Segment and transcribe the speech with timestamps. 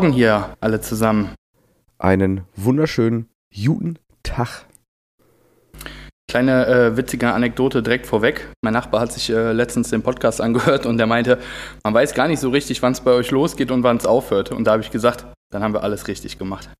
[0.00, 1.34] Morgen hier alle zusammen.
[1.98, 4.64] Einen wunderschönen guten Tag.
[6.26, 8.48] Kleine äh, witzige Anekdote direkt vorweg.
[8.62, 11.38] Mein Nachbar hat sich äh, letztens den Podcast angehört und der meinte,
[11.84, 14.52] man weiß gar nicht so richtig, wann es bei euch losgeht und wann es aufhört.
[14.52, 16.70] Und da habe ich gesagt, dann haben wir alles richtig gemacht.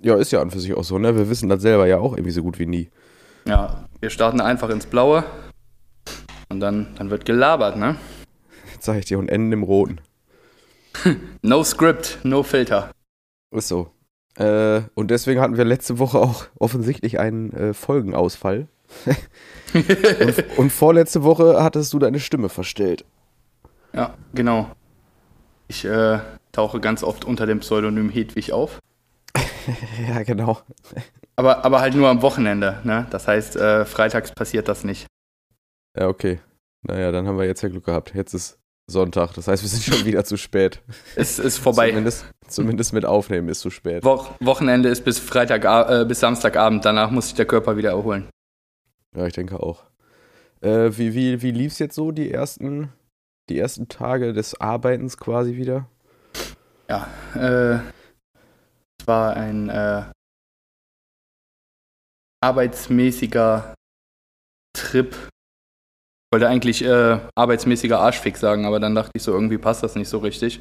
[0.00, 1.14] Ja, ist ja an für sich auch so, ne?
[1.14, 2.88] Wir wissen das selber ja auch irgendwie so gut wie nie.
[3.44, 5.24] Ja, wir starten einfach ins Blaue
[6.48, 7.96] und dann, dann wird gelabert, ne?
[8.72, 10.00] Jetzt sag ich dir, und enden im Roten.
[11.42, 12.90] No script, no filter.
[13.50, 13.90] Ist so.
[14.36, 18.68] Äh, und deswegen hatten wir letzte Woche auch offensichtlich einen äh, Folgenausfall.
[19.74, 23.04] und, und vorletzte Woche hattest du deine Stimme verstellt.
[23.92, 24.70] Ja, genau.
[25.68, 26.20] Ich äh,
[26.52, 28.78] tauche ganz oft unter dem Pseudonym Hedwig auf.
[30.08, 30.58] ja, genau.
[31.36, 33.06] Aber, aber halt nur am Wochenende, ne?
[33.10, 35.06] Das heißt, äh, freitags passiert das nicht.
[35.96, 36.40] Ja, okay.
[36.82, 38.14] Naja, dann haben wir jetzt ja Glück gehabt.
[38.14, 38.58] Jetzt ist
[38.90, 40.82] Sonntag, das heißt, wir sind schon wieder zu spät.
[41.16, 41.88] Es ist vorbei.
[41.90, 44.04] Zumindest, zumindest mit Aufnehmen ist zu spät.
[44.04, 48.28] Wo Wochenende ist bis Freitag, äh, bis Samstagabend, danach muss sich der Körper wieder erholen.
[49.16, 49.84] Ja, ich denke auch.
[50.60, 52.92] Äh, wie wie, wie lief es jetzt so, die ersten,
[53.48, 55.88] die ersten Tage des Arbeitens quasi wieder?
[56.88, 57.80] Ja, äh,
[59.00, 60.04] es war ein äh,
[62.40, 63.74] arbeitsmäßiger
[64.76, 65.16] Trip.
[66.32, 69.96] Ich wollte eigentlich äh, arbeitsmäßiger Arschfick sagen, aber dann dachte ich so, irgendwie passt das
[69.96, 70.60] nicht so richtig.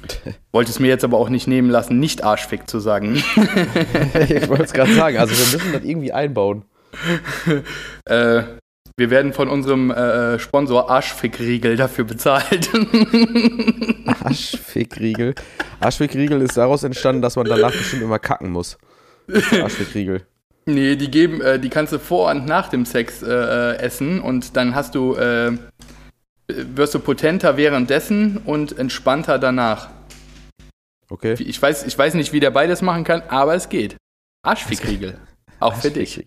[0.52, 3.16] Wollte es mir jetzt aber auch nicht nehmen lassen, nicht Arschfick zu sagen.
[3.16, 6.64] ich wollte es gerade sagen, also wir müssen das irgendwie einbauen.
[8.06, 8.42] äh,
[8.96, 12.70] wir werden von unserem äh, Sponsor Arschfickriegel dafür bezahlt.
[14.06, 15.34] Arschfickriegel.
[15.80, 18.78] Arschfickriegel ist daraus entstanden, dass man danach bestimmt immer kacken muss.
[19.28, 20.22] Arschfickriegel.
[20.68, 24.20] Nee, die geben, äh, die kannst du vor und nach dem Sex äh, äh essen
[24.20, 25.52] und dann hast du, äh,
[26.48, 29.90] wirst du potenter währenddessen und entspannter danach.
[31.08, 31.34] Okay.
[31.38, 33.96] Ich weiß, ich weiß nicht, wie der beides machen kann, aber es geht.
[34.42, 35.18] Arschfickriegel.
[35.60, 36.26] Auch für dich.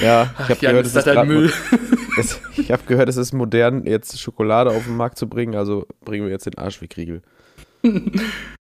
[0.00, 1.52] ja, ich habe gehört, es ist halt Müll.
[2.18, 5.86] Es, ich habe gehört, es ist modern, jetzt Schokolade auf den Markt zu bringen, also
[6.04, 7.22] bringen wir jetzt den Arschfickriegel.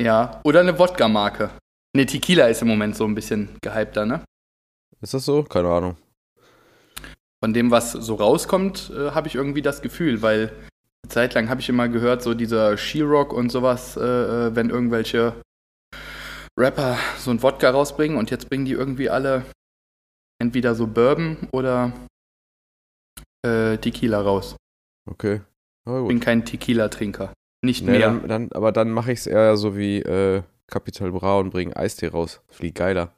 [0.00, 1.50] Ja, oder eine Wodka-Marke.
[1.96, 4.22] Ne, Tequila ist im Moment so ein bisschen gehypter, ne?
[5.00, 5.42] Ist das so?
[5.42, 5.96] Keine Ahnung.
[7.42, 10.52] Von dem, was so rauskommt, äh, habe ich irgendwie das Gefühl, weil
[11.02, 14.70] eine Zeit lang habe ich immer gehört, so dieser She-Rock und sowas, äh, äh, wenn
[14.70, 15.40] irgendwelche
[16.58, 19.44] Rapper so ein Wodka rausbringen und jetzt bringen die irgendwie alle
[20.38, 21.92] entweder so Bourbon oder
[23.44, 24.56] äh, Tequila raus.
[25.08, 25.42] Okay.
[25.86, 27.32] Ich bin kein Tequila-Trinker.
[27.66, 28.10] Nicht nee, mehr.
[28.10, 31.76] Dann, dann, aber dann mache ich es eher so wie äh, Capital Bra und bringe
[31.76, 32.40] Eistee raus.
[32.48, 33.12] Viel geiler.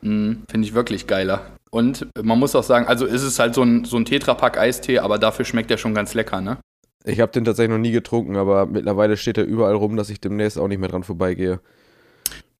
[0.00, 1.42] Mm, Finde ich wirklich geiler.
[1.70, 4.98] Und man muss auch sagen, also ist es halt so ein, so ein Tetrapack Eistee,
[4.98, 6.58] aber dafür schmeckt der schon ganz lecker, ne?
[7.04, 10.20] Ich habe den tatsächlich noch nie getrunken, aber mittlerweile steht er überall rum, dass ich
[10.20, 11.60] demnächst auch nicht mehr dran vorbeigehe.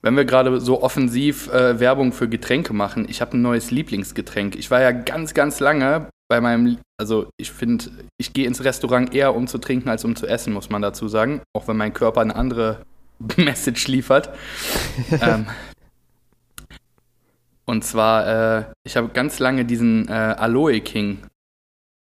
[0.01, 4.55] Wenn wir gerade so offensiv äh, Werbung für Getränke machen, ich habe ein neues Lieblingsgetränk.
[4.55, 9.15] Ich war ja ganz, ganz lange bei meinem, also ich finde, ich gehe ins Restaurant
[9.15, 11.43] eher um zu trinken als um zu essen, muss man dazu sagen.
[11.53, 12.87] Auch wenn mein Körper eine andere
[13.37, 14.31] Message liefert.
[15.21, 15.45] ähm,
[17.67, 21.19] und zwar, äh, ich habe ganz lange diesen äh, Aloe King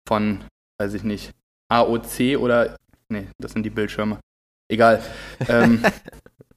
[0.06, 0.44] von,
[0.78, 1.32] weiß ich nicht,
[1.68, 2.76] AOC oder,
[3.08, 4.20] nee, das sind die Bildschirme.
[4.68, 5.02] Egal.
[5.48, 5.82] Ähm,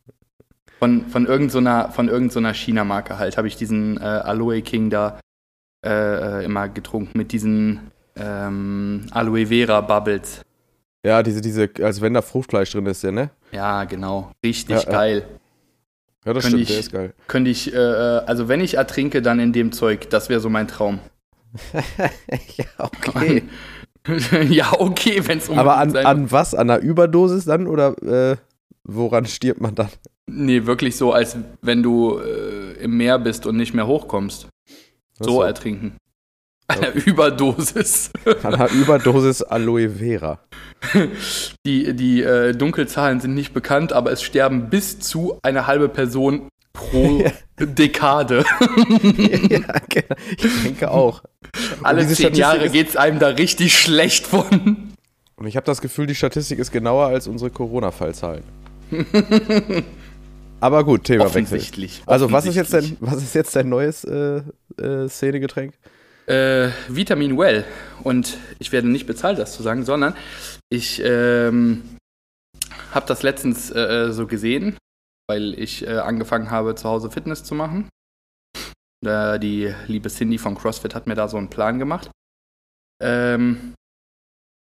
[0.77, 5.19] von, von irgendeiner so irgend so China-Marke halt, habe ich diesen äh, Aloe King da
[5.83, 10.41] äh, immer getrunken mit diesen ähm, Aloe Vera Bubbles.
[11.05, 13.29] Ja, diese, diese, als wenn da Fruchtfleisch drin ist, ja, ne?
[13.51, 14.31] Ja, genau.
[14.43, 15.25] Richtig ja, geil.
[16.25, 17.13] Ja, das könnte stimmt, ich, der ist geil.
[17.27, 20.09] Könnte ich, äh, also wenn ich ertrinke, dann in dem Zeug.
[20.09, 20.99] Das wäre so mein Traum.
[22.57, 23.43] ja, okay.
[24.49, 25.59] ja, okay, wenn es um.
[25.59, 26.55] Aber an, an was?
[26.55, 27.67] An einer Überdosis dann?
[27.67, 28.37] Oder äh,
[28.83, 29.89] woran stirbt man dann?
[30.27, 34.47] Nee, wirklich so, als wenn du äh, im Meer bist und nicht mehr hochkommst.
[35.19, 35.97] So, so, ertrinken.
[36.67, 36.99] An einer okay.
[37.05, 38.11] Überdosis.
[38.43, 40.39] An einer Überdosis Aloe Vera.
[41.65, 46.49] Die, die äh, Dunkelzahlen sind nicht bekannt, aber es sterben bis zu eine halbe Person
[46.73, 47.31] pro ja.
[47.57, 48.43] Dekade.
[49.49, 50.15] ja, genau.
[50.37, 51.23] Ich denke auch.
[51.83, 54.93] Alle zehn Jahre geht es einem da richtig schlecht von.
[55.35, 58.43] Und ich habe das Gefühl, die Statistik ist genauer als unsere Corona-Fallzahlen.
[60.59, 61.99] Aber gut, Thema Offensichtlich.
[61.99, 62.13] Wechsel.
[62.13, 64.41] Also, was ist jetzt dein, was ist jetzt dein neues äh,
[64.79, 65.73] äh, Szenegetränk?
[66.25, 67.65] Äh, Vitamin Well.
[68.03, 70.15] Und ich werde nicht bezahlt, das zu sagen, sondern
[70.69, 71.83] ich ähm,
[72.91, 74.77] habe das letztens äh, so gesehen,
[75.27, 77.89] weil ich äh, angefangen habe, zu Hause Fitness zu machen.
[79.03, 82.09] die liebe Cindy von CrossFit hat mir da so einen Plan gemacht.
[83.01, 83.73] Ähm,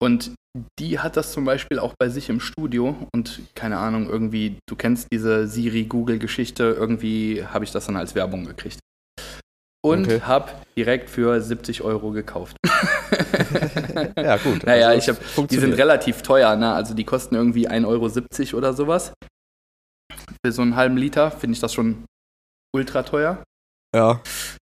[0.01, 0.33] Und
[0.79, 4.75] die hat das zum Beispiel auch bei sich im Studio und keine Ahnung, irgendwie, du
[4.75, 8.79] kennst diese Siri-Google-Geschichte, irgendwie habe ich das dann als Werbung gekriegt.
[9.81, 10.21] Und Okay.
[10.21, 12.55] habe direkt für 70 Euro gekauft.
[14.17, 14.63] Ja, gut.
[14.65, 16.73] Naja, also ich hab, die sind relativ teuer, ne?
[16.73, 17.85] Also die kosten irgendwie 1,70
[18.53, 19.13] Euro oder sowas.
[20.45, 22.05] Für so einen halben Liter finde ich das schon
[22.75, 23.43] ultra teuer.
[23.95, 24.21] Ja.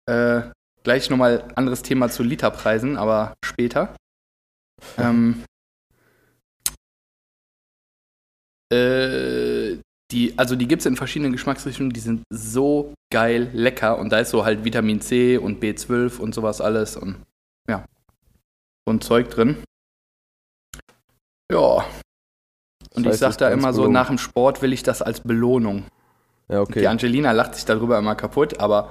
[0.09, 0.49] Äh,
[0.83, 3.95] gleich nochmal anderes Thema zu Literpreisen, aber später.
[4.97, 5.43] ähm,
[8.71, 9.58] äh,
[10.11, 14.19] die, also die gibt es in verschiedenen Geschmacksrichtungen, die sind so geil lecker und da
[14.19, 17.17] ist so halt Vitamin C und B12 und sowas alles und
[17.67, 17.85] ja,
[18.85, 19.57] so ein Zeug drin.
[21.51, 21.85] Ja.
[22.95, 25.21] Und Das heißt, ich sag da immer so, nach dem Sport will ich das als
[25.21, 25.85] Belohnung.
[26.47, 26.81] Ja, okay.
[26.81, 28.89] Die Angelina lacht sich darüber immer kaputt, aber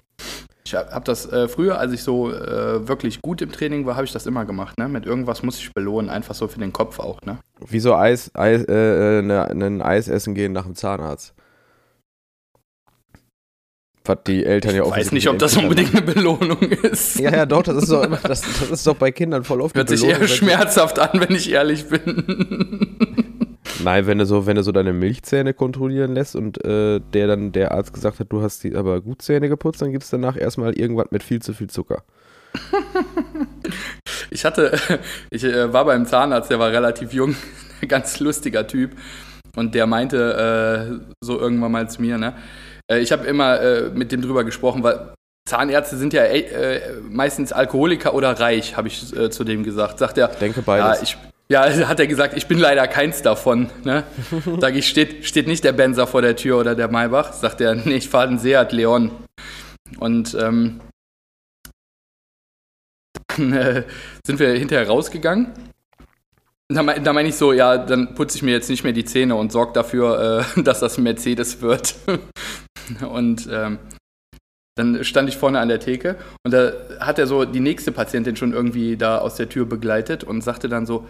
[0.68, 4.04] ich habe das äh, früher, als ich so äh, wirklich gut im Training war, habe
[4.04, 4.78] ich das immer gemacht.
[4.78, 4.88] Ne?
[4.88, 7.22] Mit irgendwas muss ich belohnen, einfach so für den Kopf auch.
[7.22, 7.38] Ne?
[7.66, 11.34] Wie so Eis, Eis äh, äh, ne, ein Eis essen gehen nach dem Zahnarzt.
[14.04, 14.96] Was die Eltern ja Ich auch.
[14.96, 17.18] weiß nicht, ob das unbedingt eine Belohnung ist.
[17.20, 19.74] Ja, ja, doch, das ist doch immer, das, das ist doch bei Kindern voll oft
[19.76, 23.27] Hört sich eher schmerzhaft an, wenn ich ehrlich bin.
[23.84, 27.52] Nein, wenn du so, wenn du so deine Milchzähne kontrollieren lässt und äh, der dann
[27.52, 30.36] der Arzt gesagt hat, du hast die aber gut Zähne geputzt, dann gibt es danach
[30.36, 32.02] erstmal irgendwas mit viel zu viel Zucker.
[34.30, 34.78] Ich hatte,
[35.30, 37.34] ich äh, war beim Zahnarzt, der war relativ jung,
[37.88, 38.92] ganz lustiger Typ.
[39.56, 42.34] Und der meinte äh, so irgendwann mal zu mir, ne?
[42.90, 45.14] Äh, ich habe immer äh, mit dem drüber gesprochen, weil
[45.48, 49.98] Zahnärzte sind ja äh, meistens Alkoholiker oder reich, habe ich zu dem gesagt.
[49.98, 51.02] Sagt er, Ich denke ja, beides.
[51.02, 51.16] ich,
[51.50, 53.70] ja, hat er gesagt, ich bin leider keins davon.
[53.84, 54.04] Ne?
[54.60, 57.32] Sag ich, steht, steht nicht der Benzer vor der Tür oder der Maybach?
[57.32, 59.10] Sagt er, nee, ich fahre einen Seat Leon.
[59.98, 60.80] Und ähm,
[63.36, 63.84] dann äh,
[64.26, 65.52] sind wir hinterher rausgegangen.
[66.70, 69.06] Da, mein- da meine ich so, ja, dann putze ich mir jetzt nicht mehr die
[69.06, 71.94] Zähne und sorge dafür, äh, dass das ein Mercedes wird.
[73.08, 73.78] und ähm,
[74.76, 78.36] dann stand ich vorne an der Theke und da hat er so die nächste Patientin
[78.36, 81.08] schon irgendwie da aus der Tür begleitet und sagte dann so,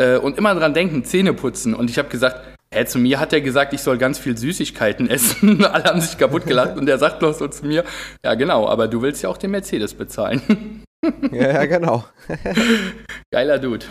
[0.00, 1.74] äh, und immer dran denken, Zähne putzen.
[1.74, 2.40] Und ich habe gesagt,
[2.72, 5.64] hä, zu mir hat er gesagt, ich soll ganz viel Süßigkeiten essen.
[5.64, 7.84] Alle haben sich kaputt gelacht und er sagt bloß so zu mir,
[8.24, 10.84] ja genau, aber du willst ja auch den Mercedes bezahlen.
[11.32, 12.04] ja, ja, genau.
[13.30, 13.86] Geiler Dude.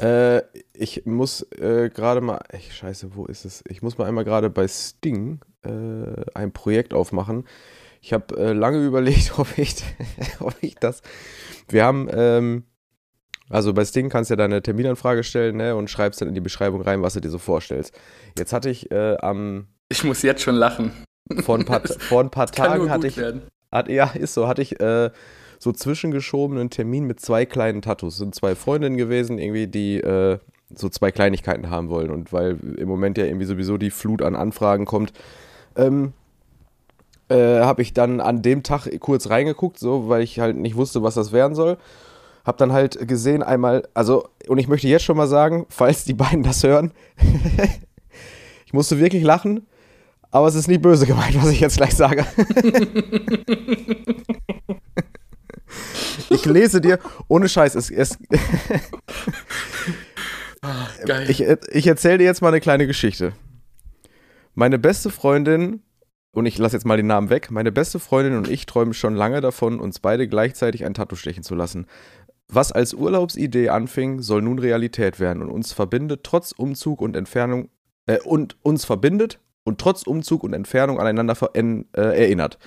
[0.00, 3.62] Äh, ich muss äh, gerade mal, ey, scheiße, wo ist es?
[3.68, 7.44] Ich muss mal einmal gerade bei Sting äh, ein Projekt aufmachen.
[8.00, 9.76] Ich habe äh, lange überlegt, ob ich,
[10.40, 11.02] ob ich das.
[11.68, 12.64] Wir haben, ähm,
[13.52, 16.40] also bei Sting kannst du ja deine Terminanfrage stellen ne, und schreibst dann in die
[16.40, 17.94] Beschreibung rein, was du dir so vorstellst.
[18.38, 20.92] Jetzt hatte ich äh, am Ich muss jetzt schon lachen.
[21.42, 23.20] vor ein paar, vor ein paar Tagen hatte ich,
[23.70, 25.10] hat, ja, ist so, hatte ich äh,
[25.58, 28.16] so zwischengeschobenen Termin mit zwei kleinen Tattoos.
[28.16, 30.38] Sind zwei Freundinnen gewesen, irgendwie, die äh,
[30.74, 32.10] so zwei Kleinigkeiten haben wollen.
[32.10, 35.12] Und weil im Moment ja irgendwie sowieso die Flut an Anfragen kommt,
[35.76, 36.14] ähm,
[37.28, 41.02] äh, habe ich dann an dem Tag kurz reingeguckt, so, weil ich halt nicht wusste,
[41.02, 41.76] was das werden soll.
[42.44, 46.14] Hab dann halt gesehen einmal, also, und ich möchte jetzt schon mal sagen, falls die
[46.14, 46.92] beiden das hören,
[48.66, 49.66] ich musste wirklich lachen,
[50.30, 52.26] aber es ist nicht böse gemeint, was ich jetzt gleich sage.
[56.28, 56.98] Ich lese dir,
[57.28, 58.18] ohne Scheiß, es, es,
[61.06, 61.30] Geil.
[61.30, 63.32] ich, ich erzähle dir jetzt mal eine kleine Geschichte.
[64.54, 65.82] Meine beste Freundin,
[66.32, 69.14] und ich lasse jetzt mal den Namen weg, meine beste Freundin und ich träumen schon
[69.14, 71.86] lange davon, uns beide gleichzeitig ein Tattoo stechen zu lassen.
[72.48, 77.70] Was als Urlaubsidee anfing, soll nun Realität werden und uns verbindet trotz Umzug und Entfernung
[78.06, 82.58] äh, und uns verbindet und trotz Umzug und Entfernung aneinander äh, erinnert.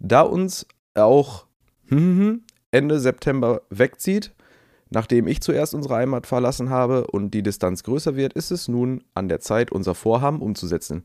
[0.00, 1.46] Da uns auch
[1.88, 4.32] hm, Ende September wegzieht,
[4.90, 9.04] nachdem ich zuerst unsere Heimat verlassen habe und die Distanz größer wird, ist es nun
[9.14, 11.04] an der Zeit, unser Vorhaben umzusetzen.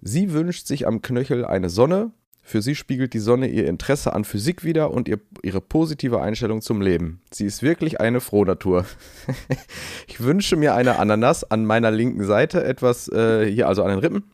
[0.00, 2.12] Sie wünscht sich am Knöchel eine Sonne.
[2.46, 6.60] Für sie spiegelt die Sonne ihr Interesse an Physik wider und ihr, ihre positive Einstellung
[6.60, 7.22] zum Leben.
[7.32, 8.84] Sie ist wirklich eine Frohnatur.
[10.06, 13.98] ich wünsche mir eine Ananas an meiner linken Seite, etwas äh, hier, also an den
[13.98, 14.24] Rippen,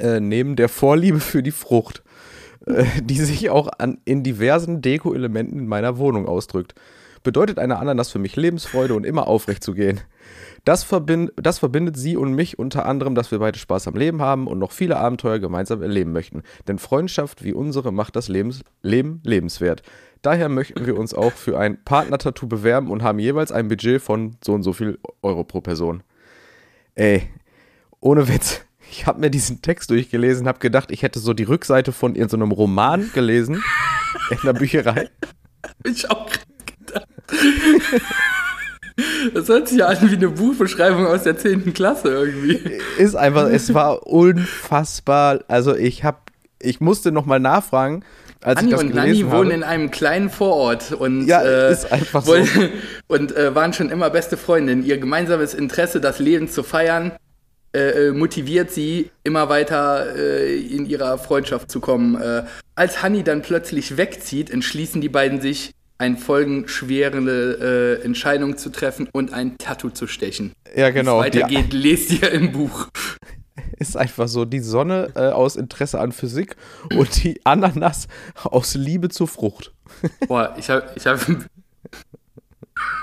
[0.00, 2.02] äh, neben der Vorliebe für die Frucht,
[2.66, 6.74] äh, die sich auch an, in diversen Deko-Elementen in meiner Wohnung ausdrückt.
[7.22, 10.00] Bedeutet eine Ananas für mich Lebensfreude und immer aufrecht zu gehen.
[10.64, 14.22] Das, verbind, das verbindet sie und mich unter anderem, dass wir beide Spaß am Leben
[14.22, 16.42] haben und noch viele Abenteuer gemeinsam erleben möchten.
[16.66, 19.82] Denn Freundschaft wie unsere macht das Lebens, Leben lebenswert.
[20.22, 24.36] Daher möchten wir uns auch für ein Partner-Tattoo bewerben und haben jeweils ein Budget von
[24.42, 26.02] so und so viel Euro pro Person.
[26.94, 27.28] Ey,
[28.00, 28.62] ohne Witz.
[28.90, 32.50] Ich habe mir diesen Text durchgelesen, habe gedacht, ich hätte so die Rückseite von irgendeinem
[32.50, 33.62] so Roman gelesen
[34.30, 35.10] in der Bücherei.
[35.84, 36.30] Ich auch
[36.66, 37.08] gedacht.
[39.32, 41.74] Das hört sich ja an wie eine Buchbeschreibung aus der 10.
[41.74, 42.60] Klasse irgendwie.
[42.98, 45.40] Ist einfach, es war unfassbar.
[45.48, 46.18] Also ich habe,
[46.60, 48.04] ich musste nochmal nachfragen,
[48.42, 52.22] als Anni ich das und Nanni wohnen in einem kleinen Vorort und, Ja, äh, einfach
[52.22, 52.32] so.
[52.32, 52.70] wollen-
[53.08, 54.84] und äh, waren schon immer beste Freundinnen.
[54.84, 57.12] Ihr gemeinsames Interesse, das Leben zu feiern,
[57.74, 62.20] äh, äh, motiviert sie, immer weiter äh, in ihrer Freundschaft zu kommen.
[62.20, 62.44] Äh,
[62.76, 65.72] als Hanni dann plötzlich wegzieht, entschließen die beiden sich,
[66.04, 70.52] eine folgenschwere äh, Entscheidung zu treffen und ein Tattoo zu stechen.
[70.76, 71.22] ja, genau.
[71.22, 72.88] es Die, weitergeht, lest ihr im Buch.
[73.78, 76.56] ist einfach so die Sonne äh, aus Interesse an Physik
[76.94, 78.06] und die Ananas
[78.44, 79.72] aus Liebe zur Frucht.
[80.28, 80.84] Boah, ich habe.
[80.96, 81.20] Ich hab,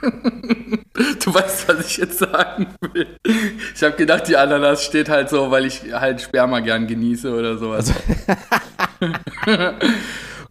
[0.04, 3.08] du weißt, was ich jetzt sagen will.
[3.74, 7.58] Ich habe gedacht, die Ananas steht halt so, weil ich halt Sperma gern genieße oder
[7.58, 7.92] sowas.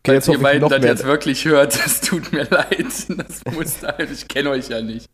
[0.02, 2.86] Okay, Falls hoffe ihr beiden das jetzt wirklich hört, das tut mir leid.
[3.08, 5.10] Das muss halt, ich kenne euch ja nicht.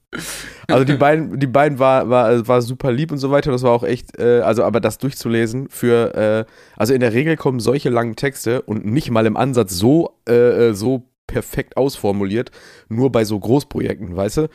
[0.68, 3.50] Also die beiden, die beiden war, war, war super lieb und so weiter.
[3.50, 6.44] Das war auch echt, äh, also aber das durchzulesen für, äh,
[6.76, 10.68] also in der Regel kommen solche langen Texte und nicht mal im Ansatz so, äh,
[10.68, 12.52] äh, so perfekt ausformuliert,
[12.88, 14.48] nur bei so Großprojekten, weißt du?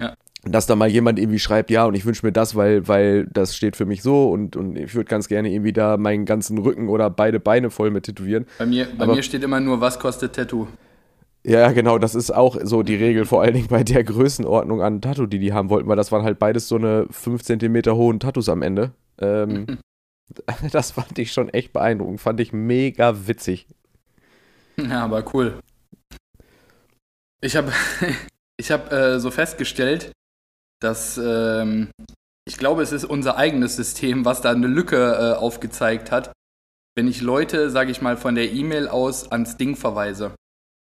[0.00, 0.14] Ja.
[0.50, 3.56] Dass da mal jemand irgendwie schreibt, ja, und ich wünsche mir das, weil, weil das
[3.56, 6.88] steht für mich so und, und ich würde ganz gerne irgendwie da meinen ganzen Rücken
[6.88, 8.46] oder beide Beine voll mit tätowieren.
[8.58, 10.66] Bei mir, bei Aber- mir steht immer nur, was kostet Tattoo.
[11.42, 15.00] Ja, genau, das ist auch so die Regel, vor allen Dingen bei der Größenordnung an
[15.00, 18.20] Tattoo, die die haben wollten, weil das waren halt beides so eine 5 cm hohen
[18.20, 18.92] Tattoos am Ende.
[19.18, 19.78] Ähm,
[20.72, 23.66] das fand ich schon echt beeindruckend, fand ich mega witzig.
[24.76, 25.58] Ja, aber cool.
[27.40, 27.72] Ich habe
[28.58, 30.12] ich hab, äh, so festgestellt,
[30.80, 31.90] dass ähm,
[32.46, 36.32] ich glaube, es ist unser eigenes System, was da eine Lücke äh, aufgezeigt hat,
[36.96, 40.34] wenn ich Leute, sage ich mal, von der E-Mail aus ans Ding verweise.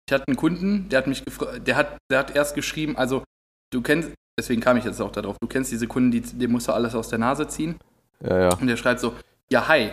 [0.09, 3.25] Ich hatte einen Kunden, der hat mich gefragt, der hat, der hat erst geschrieben, also
[3.73, 6.69] du kennst, deswegen kam ich jetzt auch darauf, du kennst diese Kunden, die, dem musst
[6.69, 7.77] du alles aus der Nase ziehen.
[8.23, 8.55] Ja, ja.
[8.55, 9.15] Und der schreibt so,
[9.51, 9.91] ja, hi,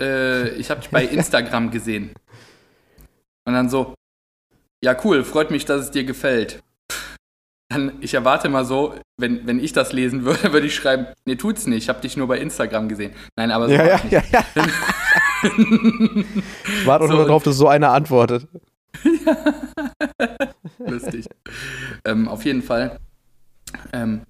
[0.00, 2.12] äh, ich habe dich bei Instagram gesehen.
[3.44, 3.94] Und dann so,
[4.82, 6.62] ja, cool, freut mich, dass es dir gefällt.
[7.70, 11.36] Dann, ich erwarte mal so, wenn, wenn ich das lesen würde, würde ich schreiben, nee,
[11.36, 13.12] tut's nicht, ich habe dich nur bei Instagram gesehen.
[13.36, 14.44] Nein, aber so Ja, ja, ja, ja.
[15.42, 18.46] Ich warte auch So, nur darauf, dass so einer antwortet.
[20.78, 21.26] Lustig.
[22.04, 22.98] ähm, auf jeden Fall
[23.92, 24.22] ähm,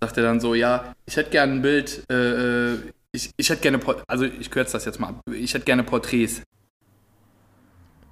[0.00, 2.78] sagt er dann so, ja, ich hätte gerne ein Bild, äh, äh,
[3.12, 5.82] ich, ich hätte gerne, Port also ich kürze das jetzt mal ab, ich hätte gerne
[5.82, 6.42] Porträts.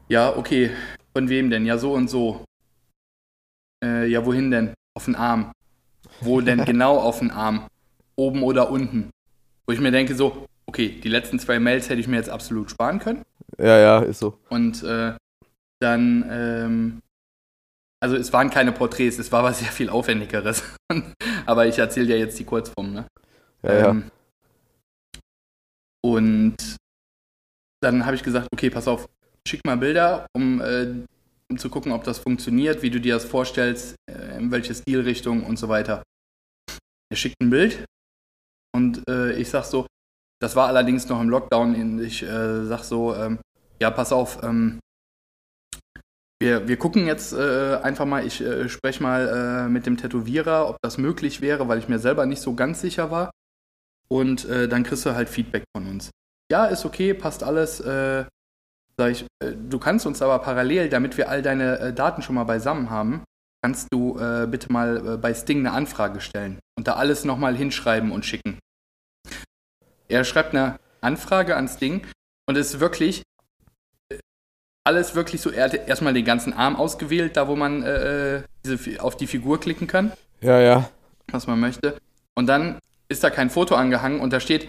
[0.08, 0.70] Ja, okay,
[1.16, 1.64] von wem denn?
[1.64, 2.44] Ja, so und so.
[3.84, 4.74] Äh, ja, wohin denn?
[4.94, 5.52] Auf den Arm.
[6.20, 7.66] Wo denn genau auf den Arm?
[8.16, 9.10] Oben oder unten?
[9.66, 12.70] Wo ich mir denke so, okay, die letzten zwei Mails hätte ich mir jetzt absolut
[12.70, 13.22] sparen können.
[13.58, 14.38] Ja, ja, ist so.
[14.48, 15.14] Und äh,
[15.80, 17.02] dann, ähm,
[18.00, 20.62] also es waren keine Porträts, es war was sehr viel Aufwendigeres.
[21.46, 23.06] Aber ich erzähle dir jetzt die Kurzform, ne?
[23.62, 23.90] Ja, ja.
[23.90, 24.10] Ähm,
[26.02, 26.76] und
[27.82, 29.08] dann habe ich gesagt, okay, pass auf,
[29.46, 31.04] schick mal Bilder, um, äh,
[31.54, 35.44] um zu gucken, ob das funktioniert, wie du dir das vorstellst, äh, in welche Stilrichtung
[35.44, 36.02] und so weiter.
[37.12, 37.84] Er schickt ein Bild
[38.74, 39.86] und äh, ich sag so,
[40.42, 43.38] das war allerdings noch im Lockdown, ich äh, sag so, ähm,
[43.80, 44.80] ja, pass auf, ähm,
[46.40, 50.68] wir, wir gucken jetzt äh, einfach mal, ich äh, spreche mal äh, mit dem Tätowierer,
[50.68, 53.30] ob das möglich wäre, weil ich mir selber nicht so ganz sicher war.
[54.08, 56.10] Und äh, dann kriegst du halt Feedback von uns.
[56.50, 57.78] Ja, ist okay, passt alles.
[57.78, 58.24] Äh,
[58.96, 62.34] sag ich, äh, du kannst uns aber parallel, damit wir all deine äh, Daten schon
[62.34, 63.22] mal beisammen haben,
[63.62, 67.56] kannst du äh, bitte mal äh, bei Sting eine Anfrage stellen und da alles nochmal
[67.56, 68.58] hinschreiben und schicken.
[70.08, 72.06] Er schreibt eine Anfrage an Sting
[72.46, 73.22] und es ist wirklich
[74.10, 74.18] äh,
[74.84, 77.82] alles wirklich so, er hat erstmal den ganzen Arm ausgewählt, da wo man
[78.64, 80.90] diese, auf die Figur klicken kann Ja, ja.
[81.28, 81.96] was man möchte.
[82.34, 84.68] Und dann ist da kein Foto angehangen und da steht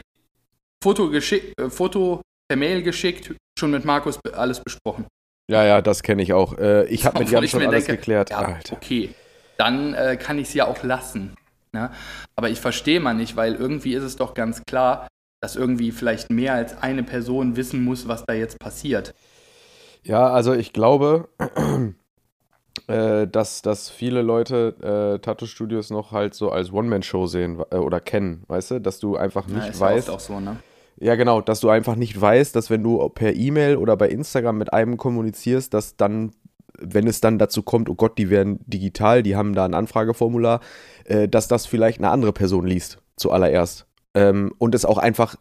[0.86, 5.07] Foto, geschick, äh, Foto per Mail geschickt, schon mit Markus alles besprochen.
[5.49, 6.57] Ja, ja, das kenne ich auch.
[6.57, 8.31] Äh, ich habe mit Jan schon alles denke, geklärt.
[8.31, 8.75] Ja, Alter.
[8.75, 9.13] okay,
[9.57, 11.35] dann äh, kann ich es ja auch lassen.
[11.71, 11.91] Ne?
[12.35, 15.07] Aber ich verstehe mal nicht, weil irgendwie ist es doch ganz klar,
[15.41, 19.13] dass irgendwie vielleicht mehr als eine Person wissen muss, was da jetzt passiert.
[20.03, 21.29] Ja, also ich glaube,
[22.87, 27.99] äh, dass, dass viele Leute äh, Tattoo-Studios noch halt so als One-Man-Show sehen äh, oder
[27.99, 28.81] kennen, weißt du?
[28.81, 30.09] Dass du einfach nicht ja weißt.
[30.09, 30.57] oft auch so, ne?
[30.97, 34.57] Ja, genau, dass du einfach nicht weißt, dass wenn du per E-Mail oder bei Instagram
[34.57, 36.31] mit einem kommunizierst, dass dann,
[36.79, 40.61] wenn es dann dazu kommt, oh Gott, die werden digital, die haben da ein Anfrageformular,
[41.03, 43.87] äh, dass das vielleicht eine andere Person liest, zuallererst.
[44.13, 45.35] Ähm, und es auch einfach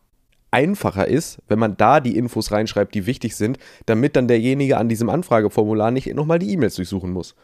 [0.50, 4.88] einfacher ist, wenn man da die Infos reinschreibt, die wichtig sind, damit dann derjenige an
[4.88, 7.34] diesem Anfrageformular nicht nochmal die E-Mails durchsuchen muss.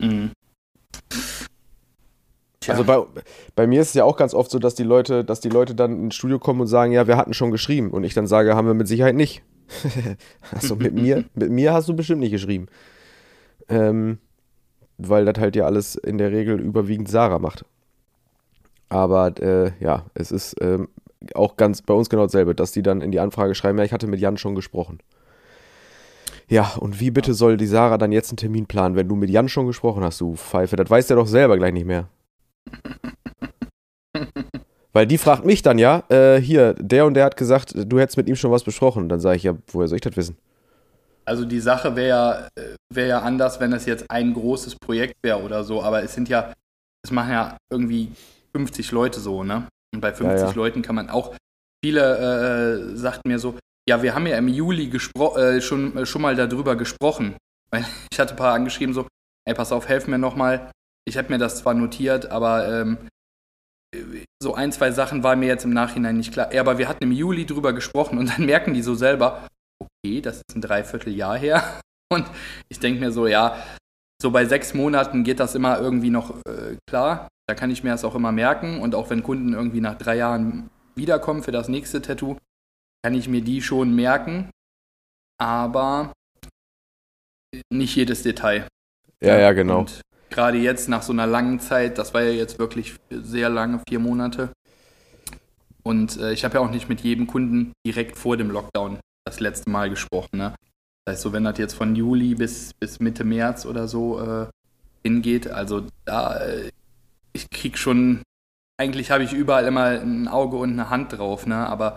[0.00, 0.32] Mhm.
[2.60, 2.74] Tja.
[2.74, 3.22] Also bei,
[3.56, 5.74] bei mir ist es ja auch ganz oft so, dass die Leute, dass die Leute
[5.74, 7.90] dann ins Studio kommen und sagen, ja, wir hatten schon geschrieben.
[7.90, 9.42] Und ich dann sage, haben wir mit Sicherheit nicht.
[10.52, 12.66] also mit mir, mit mir hast du bestimmt nicht geschrieben.
[13.68, 14.18] Ähm,
[14.98, 17.64] weil das halt ja alles in der Regel überwiegend Sarah macht.
[18.90, 20.88] Aber äh, ja, es ist ähm,
[21.34, 23.92] auch ganz bei uns genau dasselbe, dass die dann in die Anfrage schreiben, ja, ich
[23.92, 24.98] hatte mit Jan schon gesprochen.
[26.48, 29.30] Ja, und wie bitte soll die Sarah dann jetzt einen Termin planen, wenn du mit
[29.30, 30.76] Jan schon gesprochen hast, du Pfeife?
[30.76, 32.08] Das weiß der doch selber gleich nicht mehr.
[34.92, 38.16] Weil die fragt mich dann ja, äh, hier, der und der hat gesagt, du hättest
[38.16, 39.08] mit ihm schon was besprochen.
[39.08, 40.36] Dann sage ich ja, woher soll ich das wissen?
[41.24, 45.14] Also die Sache wäre ja, äh, wär ja anders, wenn es jetzt ein großes Projekt
[45.22, 46.52] wäre oder so, aber es sind ja,
[47.04, 48.10] es machen ja irgendwie
[48.52, 49.68] 50 Leute so, ne?
[49.94, 50.52] Und bei 50 ja, ja.
[50.54, 51.34] Leuten kann man auch,
[51.84, 53.56] viele äh, sagten mir so,
[53.88, 57.36] ja, wir haben ja im Juli äh, schon, äh, schon mal darüber gesprochen.
[58.12, 59.06] Ich hatte ein paar angeschrieben so,
[59.46, 60.72] ey, pass auf, helf mir nochmal.
[61.06, 62.98] Ich habe mir das zwar notiert, aber ähm,
[64.42, 66.52] so ein, zwei Sachen waren mir jetzt im Nachhinein nicht klar.
[66.52, 69.46] Ja, aber wir hatten im Juli drüber gesprochen und dann merken die so selber,
[69.78, 71.80] okay, das ist ein Dreivierteljahr her.
[72.12, 72.26] Und
[72.68, 73.56] ich denke mir so, ja,
[74.20, 77.28] so bei sechs Monaten geht das immer irgendwie noch äh, klar.
[77.46, 78.80] Da kann ich mir das auch immer merken.
[78.80, 82.36] Und auch wenn Kunden irgendwie nach drei Jahren wiederkommen für das nächste Tattoo,
[83.04, 84.50] kann ich mir die schon merken.
[85.38, 86.12] Aber
[87.72, 88.66] nicht jedes Detail.
[89.22, 89.80] Ja, ja, genau.
[89.80, 93.80] Und gerade jetzt nach so einer langen Zeit, das war ja jetzt wirklich sehr lange,
[93.88, 94.52] vier Monate.
[95.82, 99.40] Und äh, ich habe ja auch nicht mit jedem Kunden direkt vor dem Lockdown das
[99.40, 100.38] letzte Mal gesprochen.
[100.38, 100.54] Ne?
[101.04, 104.46] Das heißt, so wenn das jetzt von Juli bis, bis Mitte März oder so äh,
[105.02, 106.70] hingeht, also da, äh,
[107.32, 108.22] ich krieg schon,
[108.78, 111.66] eigentlich habe ich überall immer ein Auge und eine Hand drauf, ne?
[111.66, 111.96] aber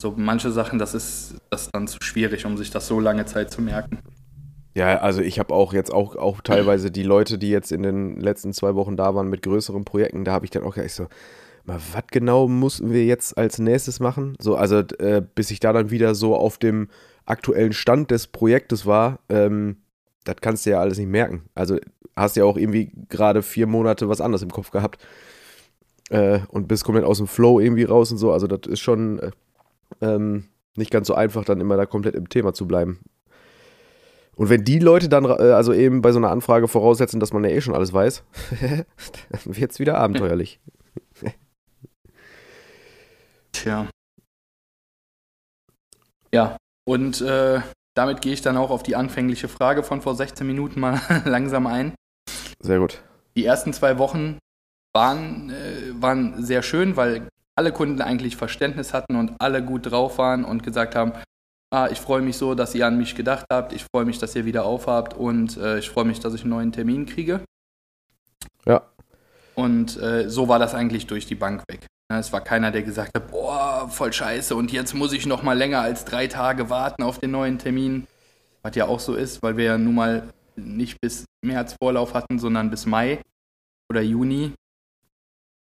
[0.00, 3.26] so manche Sachen, das ist, das ist dann zu schwierig, um sich das so lange
[3.26, 3.98] Zeit zu merken.
[4.74, 8.20] Ja, also ich habe auch jetzt auch, auch teilweise die Leute, die jetzt in den
[8.20, 11.08] letzten zwei Wochen da waren mit größeren Projekten, da habe ich dann auch gleich so,
[11.64, 14.36] mal, was genau mussten wir jetzt als nächstes machen?
[14.40, 16.88] So, also äh, bis ich da dann wieder so auf dem
[17.26, 19.78] aktuellen Stand des Projektes war, ähm,
[20.24, 21.48] das kannst du ja alles nicht merken.
[21.54, 21.78] Also
[22.16, 25.04] hast ja auch irgendwie gerade vier Monate was anderes im Kopf gehabt
[26.10, 28.32] äh, und bist komplett aus dem Flow irgendwie raus und so.
[28.32, 29.30] Also das ist schon äh,
[30.00, 30.44] ähm,
[30.76, 33.00] nicht ganz so einfach, dann immer da komplett im Thema zu bleiben.
[34.36, 37.44] Und wenn die Leute dann, äh, also eben bei so einer Anfrage voraussetzen, dass man
[37.44, 38.22] ja eh schon alles weiß,
[39.30, 40.60] dann wird es wieder abenteuerlich.
[43.52, 43.88] Tja.
[46.32, 46.56] Ja,
[46.88, 47.60] und äh,
[47.94, 51.66] damit gehe ich dann auch auf die anfängliche Frage von vor 16 Minuten mal langsam
[51.66, 51.94] ein.
[52.60, 53.02] Sehr gut.
[53.36, 54.38] Die ersten zwei Wochen
[54.94, 60.18] waren, äh, waren sehr schön, weil alle Kunden eigentlich Verständnis hatten und alle gut drauf
[60.18, 61.12] waren und gesagt haben,
[61.70, 64.34] ah, ich freue mich so, dass ihr an mich gedacht habt, ich freue mich, dass
[64.34, 67.40] ihr wieder aufhabt und äh, ich freue mich, dass ich einen neuen Termin kriege.
[68.66, 68.82] Ja.
[69.54, 71.86] Und äh, so war das eigentlich durch die Bank weg.
[72.08, 75.56] Es war keiner, der gesagt hat, boah, voll scheiße und jetzt muss ich noch mal
[75.56, 78.06] länger als drei Tage warten auf den neuen Termin.
[78.62, 82.38] Was ja auch so ist, weil wir ja nun mal nicht bis März Vorlauf hatten,
[82.38, 83.20] sondern bis Mai
[83.88, 84.52] oder Juni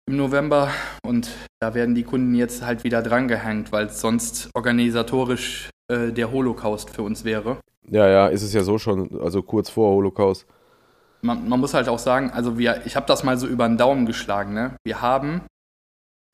[0.08, 0.72] im November.
[1.04, 6.32] Und da werden die Kunden jetzt halt wieder drangehängt, weil es sonst organisatorisch äh, der
[6.32, 7.60] Holocaust für uns wäre.
[7.90, 10.46] Ja, ja, ist es ja so schon, also kurz vor Holocaust.
[11.22, 13.78] Man, man muss halt auch sagen, also wir, ich habe das mal so über den
[13.78, 14.76] Daumen geschlagen, ne?
[14.86, 15.42] Wir haben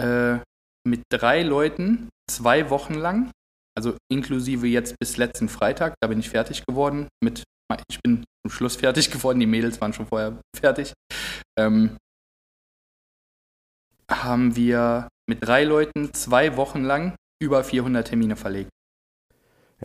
[0.01, 0.38] äh,
[0.88, 3.32] mit drei Leuten zwei Wochen lang,
[3.75, 7.43] also inklusive jetzt bis letzten Freitag, da bin ich fertig geworden mit,
[7.88, 10.93] ich bin zum Schluss fertig geworden, die Mädels waren schon vorher fertig,
[11.58, 11.97] ähm,
[14.10, 18.69] haben wir mit drei Leuten zwei Wochen lang über 400 Termine verlegt.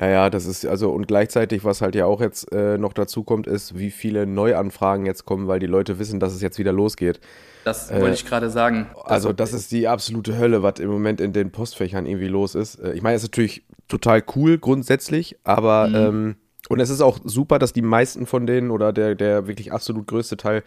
[0.01, 3.23] Ja, ja, das ist also und gleichzeitig, was halt ja auch jetzt äh, noch dazu
[3.23, 6.73] kommt, ist, wie viele Neuanfragen jetzt kommen, weil die Leute wissen, dass es jetzt wieder
[6.73, 7.21] losgeht.
[7.65, 8.89] Das äh, wollte ich gerade sagen.
[9.05, 12.81] Also, das ist die absolute Hölle, was im Moment in den Postfächern irgendwie los ist.
[12.81, 15.95] Äh, ich meine, es ist natürlich total cool grundsätzlich, aber mhm.
[15.95, 16.37] ähm,
[16.69, 20.07] und es ist auch super, dass die meisten von denen oder der, der wirklich absolut
[20.07, 20.65] größte Teil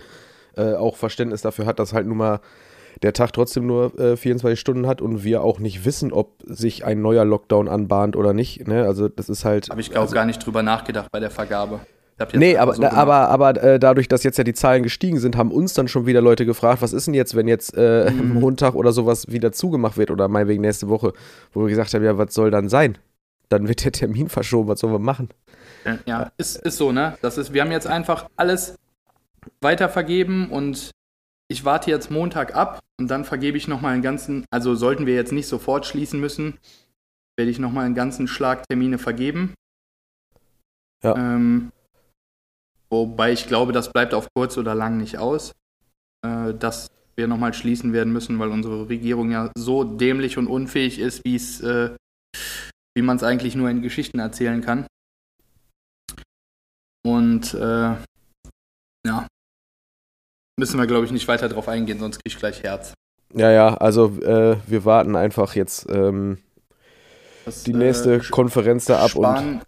[0.55, 2.39] äh, auch Verständnis dafür hat, dass halt nun mal
[3.03, 6.85] der Tag trotzdem nur äh, 24 Stunden hat und wir auch nicht wissen, ob sich
[6.85, 8.67] ein neuer Lockdown anbahnt oder nicht.
[8.67, 8.83] Ne?
[8.83, 9.69] Also das ist halt.
[9.69, 11.79] Habe ich glaube also, gar nicht drüber nachgedacht bei der Vergabe.
[12.33, 15.51] Nee, aber, so aber, aber äh, dadurch, dass jetzt ja die Zahlen gestiegen sind, haben
[15.51, 18.39] uns dann schon wieder Leute gefragt, was ist denn jetzt, wenn jetzt äh, mhm.
[18.39, 21.13] Montag oder sowas wieder zugemacht wird oder meinetwegen nächste Woche,
[21.53, 22.97] wo wir gesagt haben, ja, was soll dann sein?
[23.49, 25.29] Dann wird der Termin verschoben, was sollen wir machen?
[26.05, 27.17] Ja, ist, ist so, ne?
[27.21, 28.75] Das ist, wir haben jetzt einfach alles
[29.61, 30.91] weitervergeben und
[31.49, 35.15] ich warte jetzt Montag ab und dann vergebe ich nochmal einen ganzen, also sollten wir
[35.15, 36.57] jetzt nicht sofort schließen müssen,
[37.37, 39.53] werde ich nochmal einen ganzen Schlag Termine vergeben.
[41.03, 41.15] Ja.
[41.15, 41.71] Ähm,
[42.89, 45.53] wobei ich glaube, das bleibt auf kurz oder lang nicht aus.
[46.25, 50.99] Äh, das wir nochmal schließen werden müssen, weil unsere Regierung ja so dämlich und unfähig
[50.99, 51.95] ist, wie es, äh,
[52.95, 54.85] wie man es eigentlich nur in Geschichten erzählen kann.
[57.03, 57.95] Und äh,
[59.05, 59.27] ja,
[60.57, 62.93] müssen wir, glaube ich, nicht weiter drauf eingehen, sonst kriege ich gleich Herz.
[63.33, 66.39] Ja, ja, also äh, wir warten einfach jetzt ähm,
[67.45, 69.11] das, die nächste äh, Konferenz da ab.
[69.11, 69.61] Spahn, und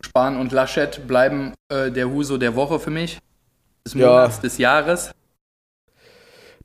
[0.00, 3.18] Spahn und Laschet bleiben äh, der Huso der Woche für mich.
[3.84, 4.42] Des Monats, ja.
[4.42, 5.10] des Jahres.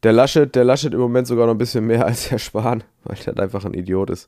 [0.04, 3.18] Der Laschet, der Laschet im Moment sogar noch ein bisschen mehr als Herr Spahn, weil
[3.18, 4.28] der halt einfach ein Idiot ist.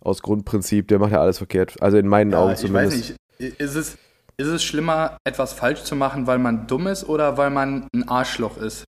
[0.00, 1.80] Aus Grundprinzip, der macht ja alles verkehrt.
[1.80, 2.96] Also in meinen ja, Augen zumindest.
[2.96, 3.98] Ich weiß nicht, ist es,
[4.42, 8.08] ist es schlimmer, etwas falsch zu machen, weil man dumm ist oder weil man ein
[8.08, 8.84] Arschloch ist?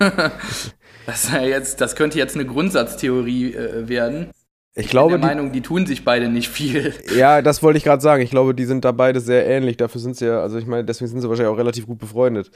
[0.00, 0.32] Ja.
[1.06, 4.30] das, jetzt, das könnte jetzt eine Grundsatztheorie äh, werden.
[4.74, 6.94] Ich glaube, bin der Meinung, die tun sich beide nicht viel.
[7.16, 8.22] Ja, das wollte ich gerade sagen.
[8.22, 9.76] Ich glaube, die sind da beide sehr ähnlich.
[9.76, 12.52] Dafür sind sie ja, also ich meine, deswegen sind sie wahrscheinlich auch relativ gut befreundet.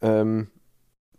[0.00, 0.46] Ähm,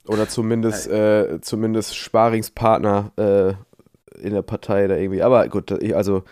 [0.07, 5.21] oder zumindest, äh, zumindest Sparingspartner äh, in der Partei da irgendwie.
[5.21, 6.23] Aber gut, also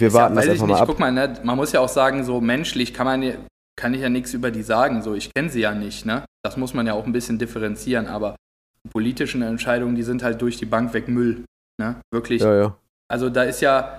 [0.00, 0.86] wir warten ja, das einfach mal ab.
[0.86, 3.46] Guck mal, ne, man muss ja auch sagen, so menschlich kann man
[3.78, 5.02] kann ich ja nichts über die sagen.
[5.02, 6.24] So, ich kenne sie ja nicht, ne?
[6.42, 8.36] Das muss man ja auch ein bisschen differenzieren, aber
[8.84, 11.44] die politischen Entscheidungen, die sind halt durch die Bank weg Müll.
[11.80, 11.96] Ne?
[12.10, 12.42] Wirklich.
[12.42, 12.76] Ja, ja.
[13.08, 13.98] Also da ist ja,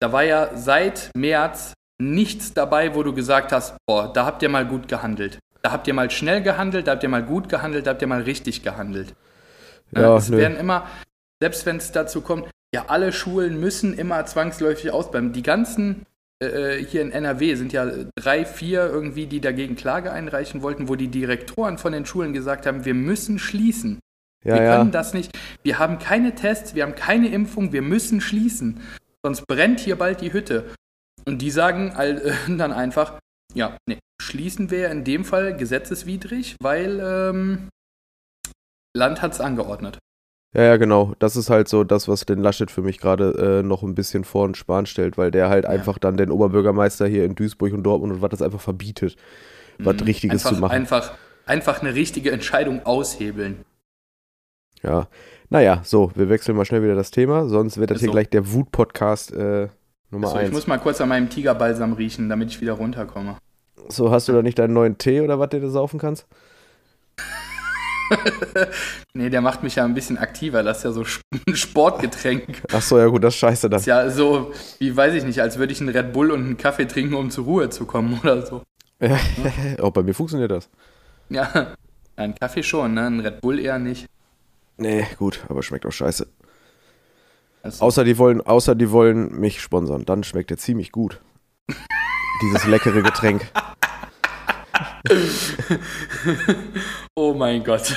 [0.00, 4.48] da war ja seit März nichts dabei, wo du gesagt hast, boah, da habt ihr
[4.48, 5.38] mal gut gehandelt.
[5.62, 8.08] Da habt ihr mal schnell gehandelt, da habt ihr mal gut gehandelt, da habt ihr
[8.08, 9.14] mal richtig gehandelt.
[9.92, 10.38] Ja, es nö.
[10.38, 10.86] werden immer,
[11.40, 15.32] selbst wenn es dazu kommt, ja, alle Schulen müssen immer zwangsläufig ausbleiben.
[15.32, 16.06] Die ganzen
[16.42, 16.46] äh,
[16.78, 20.96] äh hier in NRW sind ja drei, vier irgendwie, die dagegen Klage einreichen wollten, wo
[20.96, 23.98] die Direktoren von den Schulen gesagt haben, wir müssen schließen.
[24.44, 24.92] Ja, wir können ja.
[24.92, 25.36] das nicht.
[25.62, 28.80] Wir haben keine Tests, wir haben keine Impfung, wir müssen schließen.
[29.22, 30.72] Sonst brennt hier bald die Hütte.
[31.26, 33.18] Und die sagen äh, dann einfach,
[33.54, 37.68] ja, nee, schließen wir in dem Fall gesetzeswidrig, weil ähm,
[38.96, 39.98] Land hat es angeordnet.
[40.52, 41.14] Ja, ja, genau.
[41.20, 44.24] Das ist halt so das, was den Laschet für mich gerade äh, noch ein bisschen
[44.24, 45.70] vor den Spahn stellt, weil der halt ja.
[45.70, 49.16] einfach dann den Oberbürgermeister hier in Duisburg und Dortmund und was das einfach verbietet,
[49.78, 49.86] mhm.
[49.86, 50.72] was Richtiges einfach, zu machen.
[50.72, 51.12] Einfach,
[51.46, 53.64] einfach eine richtige Entscheidung aushebeln.
[54.82, 55.08] Ja,
[55.50, 58.12] naja, so, wir wechseln mal schnell wieder das Thema, sonst wird das ist hier so.
[58.12, 59.68] gleich der Wut-Podcast äh,
[60.10, 60.48] Nummer 1.
[60.48, 63.36] Ich muss mal kurz an meinem Tigerbalsam riechen, damit ich wieder runterkomme.
[63.88, 66.26] So, hast du da nicht deinen neuen Tee oder was, den du saufen kannst?
[69.14, 70.62] nee, der macht mich ja ein bisschen aktiver.
[70.62, 71.04] Das ist ja so
[71.46, 72.62] ein Sportgetränk.
[72.72, 73.72] Ach so, ja gut, das ist scheiße dann.
[73.78, 76.40] Das ist ja so, wie weiß ich nicht, als würde ich einen Red Bull und
[76.40, 78.62] einen Kaffee trinken, um zur Ruhe zu kommen oder so.
[79.00, 79.18] Ja,
[79.80, 80.68] auch bei mir funktioniert das.
[81.28, 81.74] Ja,
[82.16, 83.06] ein Kaffee schon, ne?
[83.06, 84.06] Ein Red Bull eher nicht.
[84.76, 86.26] Nee, gut, aber schmeckt auch scheiße.
[87.62, 87.84] Also.
[87.84, 91.20] Außer, die wollen, außer die wollen mich sponsern, dann schmeckt er ziemlich gut.
[92.42, 93.46] Dieses leckere Getränk.
[97.16, 97.94] oh mein Gott.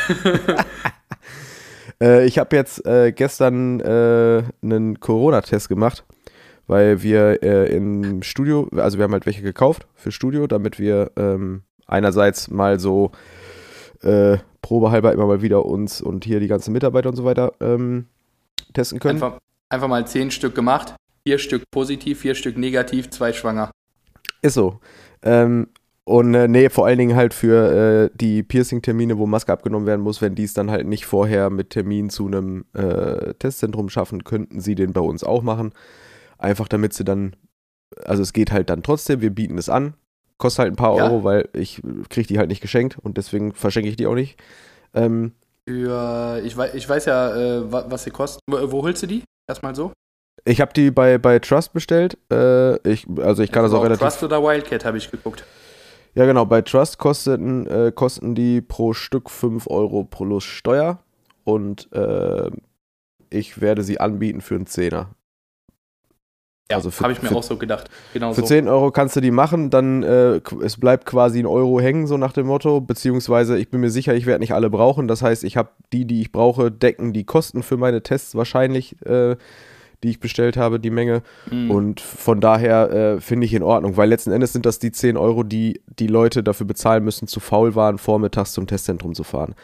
[2.01, 6.03] äh, ich habe jetzt äh, gestern äh, einen Corona-Test gemacht,
[6.67, 11.11] weil wir äh, im Studio, also wir haben halt welche gekauft für Studio, damit wir
[11.15, 13.11] ähm, einerseits mal so
[14.01, 18.07] äh, probehalber immer mal wieder uns und hier die ganzen Mitarbeiter und so weiter ähm,
[18.73, 19.21] testen können.
[19.21, 23.71] Einfach, einfach mal zehn Stück gemacht, vier Stück positiv, vier Stück negativ, zwei schwanger.
[24.41, 24.79] Ist so.
[25.21, 25.67] Ähm,
[26.05, 30.01] und äh, nee, vor allen Dingen halt für äh, die Piercing-Termine, wo Maske abgenommen werden
[30.01, 34.23] muss, wenn die es dann halt nicht vorher mit Termin zu einem äh, Testzentrum schaffen,
[34.23, 35.73] könnten sie den bei uns auch machen.
[36.37, 37.35] Einfach damit sie dann,
[38.03, 39.93] also es geht halt dann trotzdem, wir bieten es an,
[40.37, 41.05] Kostet halt ein paar ja.
[41.05, 44.37] Euro, weil ich kriege die halt nicht geschenkt und deswegen verschenke ich die auch nicht.
[44.93, 45.31] Ähm,
[45.67, 48.41] Für, ich, weiß, ich weiß ja, äh, was sie kosten.
[48.47, 49.23] Wo, wo, holst du die?
[49.47, 49.93] Erstmal so?
[50.43, 52.17] Ich habe die bei, bei Trust bestellt.
[52.31, 54.01] Äh, ich, also ich kann das auch relativ.
[54.01, 55.45] Trust oder Wildcat habe ich geguckt.
[56.15, 56.45] Ja, genau.
[56.45, 60.99] Bei Trust kosteten, äh, kosten die pro Stück 5 Euro plus Steuer.
[61.43, 62.51] Und äh,
[63.29, 65.09] ich werde sie anbieten für einen Zehner.
[66.71, 67.89] Ja, also habe ich mir für, auch so gedacht.
[68.13, 68.47] Genau für so.
[68.47, 72.17] 10 Euro kannst du die machen, dann äh, es bleibt quasi ein Euro hängen, so
[72.17, 72.79] nach dem Motto.
[72.79, 75.07] Beziehungsweise ich bin mir sicher, ich werde nicht alle brauchen.
[75.07, 78.95] Das heißt, ich habe die, die ich brauche, decken die Kosten für meine Tests wahrscheinlich,
[79.05, 79.35] äh,
[80.03, 81.23] die ich bestellt habe, die Menge.
[81.49, 81.71] Mhm.
[81.71, 85.17] Und von daher äh, finde ich in Ordnung, weil letzten Endes sind das die 10
[85.17, 89.55] Euro, die die Leute dafür bezahlen müssen, zu faul waren, vormittags zum Testzentrum zu fahren.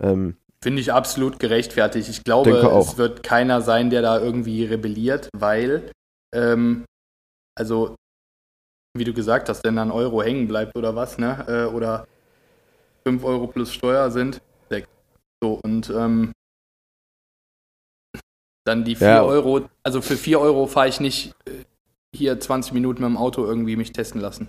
[0.00, 2.08] Ähm, Finde ich absolut gerechtfertigt.
[2.08, 5.90] Ich glaube, es wird keiner sein, der da irgendwie rebelliert, weil
[6.34, 6.84] ähm,
[7.56, 7.96] also,
[8.96, 11.44] wie du gesagt hast, wenn dann Euro hängen bleibt oder was, ne?
[11.48, 12.06] Äh, oder
[13.06, 14.88] 5 Euro plus Steuer sind, 6.
[15.42, 16.32] So, und ähm,
[18.68, 19.22] dann die 4 ja.
[19.22, 21.64] Euro, also für 4 Euro fahre ich nicht äh,
[22.14, 24.48] hier 20 Minuten mit dem Auto irgendwie mich testen lassen.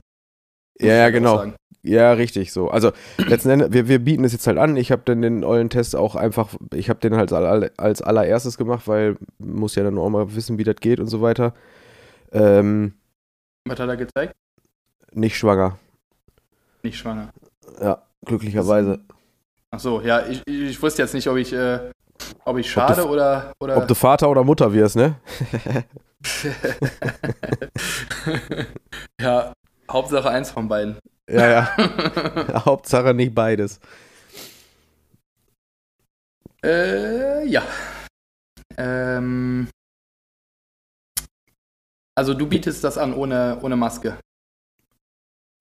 [0.80, 1.46] Ja, ja, genau.
[1.82, 2.70] Ja, richtig so.
[2.70, 4.76] Also letzten Endes, wir, wir bieten es jetzt halt an.
[4.76, 8.88] Ich habe dann den ollen Test auch einfach, ich habe den halt als allererstes gemacht,
[8.88, 11.54] weil muss ja dann auch mal wissen, wie das geht und so weiter.
[12.32, 12.94] Ähm,
[13.66, 14.36] Was hat er gezeigt?
[15.14, 15.80] Nicht schwanger.
[16.84, 17.30] Nicht schwanger.
[17.82, 19.00] Ja, glücklicherweise.
[19.72, 21.92] Ach so, ja, ich, ich wusste jetzt nicht, ob ich, äh,
[22.46, 23.78] ob ich schade ob du, oder, oder.
[23.78, 25.16] Ob du Vater oder Mutter wirst, ne?
[29.22, 29.54] ja,
[29.90, 30.98] Hauptsache eins von beiden.
[31.30, 31.78] Ja, ja.
[32.66, 33.80] Hauptsache nicht beides.
[36.64, 37.64] Äh, ja.
[38.78, 39.70] Ähm,
[42.16, 44.18] also du bietest das an ohne, ohne Maske.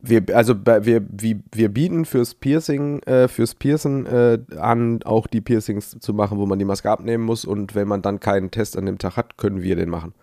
[0.01, 5.41] Wir, also wir, wir, wir bieten fürs Piercing, äh, fürs Piercen äh, an, auch die
[5.41, 7.45] Piercings zu machen, wo man die Maske abnehmen muss.
[7.45, 10.15] Und wenn man dann keinen Test an dem Tag hat, können wir den machen.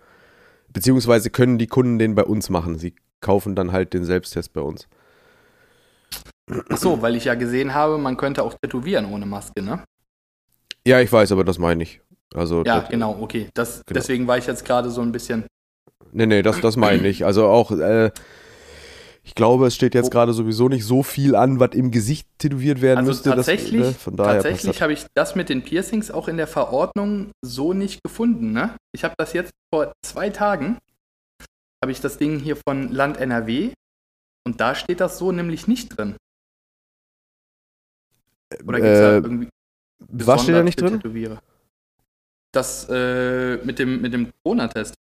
[0.72, 2.78] Beziehungsweise können die Kunden den bei uns machen.
[2.78, 4.88] Sie kaufen dann halt den Selbsttest bei uns.
[6.70, 9.84] Ach so, weil ich ja gesehen habe, man könnte auch tätowieren ohne Maske, ne?
[10.86, 12.00] Ja, ich weiß, aber das meine ich.
[12.34, 13.48] Also, ja, das, genau, okay.
[13.54, 13.98] Das, Genau.
[13.98, 15.44] Deswegen war ich jetzt gerade so ein bisschen.
[16.12, 17.24] Nee, nee, das, das meine ich.
[17.24, 18.10] Also auch, äh,
[19.26, 22.28] ich glaube, es steht jetzt Wo- gerade sowieso nicht so viel an, was im Gesicht
[22.38, 23.30] tätowiert werden Also müsste.
[23.30, 26.46] tatsächlich, das, ne, von daher tatsächlich habe ich das mit den Piercings auch in der
[26.46, 28.76] Verordnung so nicht gefunden, ne?
[28.92, 30.78] Ich habe das jetzt vor zwei Tagen,
[31.82, 33.72] habe ich das Ding hier von Land NRW
[34.46, 36.16] und da steht das so nämlich nicht drin.
[38.66, 39.48] Oder gibt es da Äh, irgendwie
[39.98, 41.00] was steht da nicht drin?
[41.00, 41.40] Tätowiere?
[42.52, 44.94] Das äh, mit dem, mit dem Corona-Test.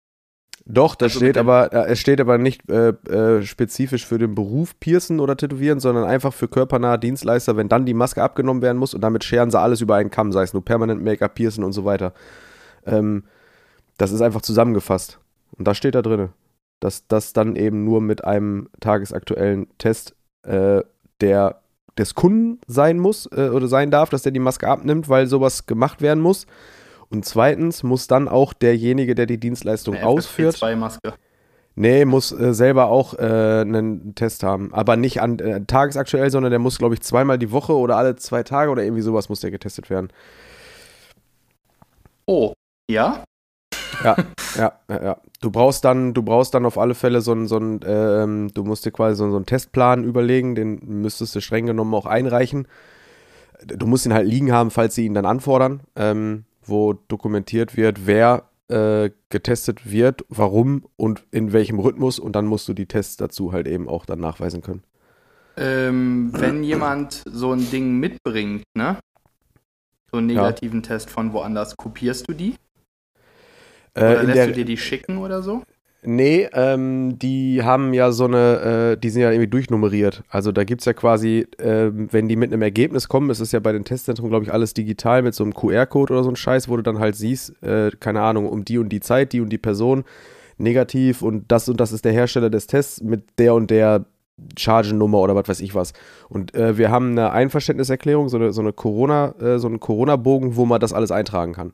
[0.66, 4.34] Doch, das Also steht aber, äh, es steht aber nicht äh, äh, spezifisch für den
[4.34, 8.78] Beruf Piercen oder Tätowieren, sondern einfach für körpernahe Dienstleister, wenn dann die Maske abgenommen werden
[8.78, 11.64] muss und damit scheren sie alles über einen Kamm, sei es nur permanent Make-up, Piercen
[11.64, 12.14] und so weiter.
[12.86, 13.24] Ähm,
[13.98, 15.18] das ist einfach zusammengefasst.
[15.56, 16.30] Und das steht da drin.
[16.80, 20.82] Dass das dann eben nur mit einem tagesaktuellen Test äh,
[21.20, 21.60] der
[21.96, 25.66] des Kunden sein muss äh, oder sein darf, dass der die Maske abnimmt, weil sowas
[25.66, 26.46] gemacht werden muss.
[27.14, 31.14] Und zweitens muss dann auch derjenige, der die Dienstleistung Eine ausführt, FFP2-Maske.
[31.76, 34.74] Nee, muss äh, selber auch äh, einen Test haben.
[34.74, 38.16] Aber nicht an äh, tagesaktuell, sondern der muss, glaube ich, zweimal die Woche oder alle
[38.16, 40.08] zwei Tage oder irgendwie sowas muss der getestet werden.
[42.26, 42.52] Oh,
[42.90, 43.22] ja?
[44.02, 44.16] Ja,
[44.56, 45.16] ja, ja.
[45.40, 48.64] Du brauchst dann, du brauchst dann auf alle Fälle so einen, so einen ähm, du
[48.64, 52.66] musst dir quasi so, so einen Testplan überlegen, den müsstest du streng genommen auch einreichen.
[53.64, 58.06] Du musst ihn halt liegen haben, falls sie ihn dann anfordern, ähm, wo dokumentiert wird,
[58.06, 63.16] wer äh, getestet wird, warum und in welchem Rhythmus und dann musst du die Tests
[63.16, 64.82] dazu halt eben auch dann nachweisen können.
[65.56, 68.98] Ähm, wenn jemand so ein Ding mitbringt, ne?
[70.10, 70.34] So einen Ja.
[70.44, 72.56] negativen Test von woanders, kopierst du die?
[73.94, 75.62] Äh, Oder lässt der, du dir die schicken oder so?
[76.06, 80.22] Nee, ähm, die haben ja so eine, äh, die sind ja irgendwie durchnummeriert.
[80.28, 83.52] Also da gibt es ja quasi, ähm, wenn die mit einem Ergebnis kommen, es ist
[83.52, 86.36] ja bei den Testzentren, glaube ich, alles digital mit so einem QR-Code oder so ein
[86.36, 89.40] Scheiß, wo du dann halt siehst, äh, keine Ahnung, um die und die Zeit, die
[89.40, 90.04] und die Person,
[90.58, 94.04] negativ und das und das ist der Hersteller des Tests mit der und der
[94.58, 95.94] Chargennummer oder was weiß ich was.
[96.28, 100.56] Und äh, wir haben eine Einverständniserklärung, so eine, so eine Corona, äh, so einen Corona-Bogen,
[100.56, 101.72] wo man das alles eintragen kann.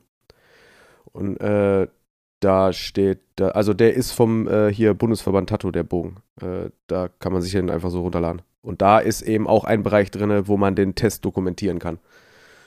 [1.11, 1.87] Und äh,
[2.41, 6.17] da steht, da, also der ist vom äh, hier Bundesverband Tattoo, der Bogen.
[6.41, 8.41] Äh, da kann man sich den einfach so runterladen.
[8.61, 11.99] Und da ist eben auch ein Bereich drin, wo man den Test dokumentieren kann.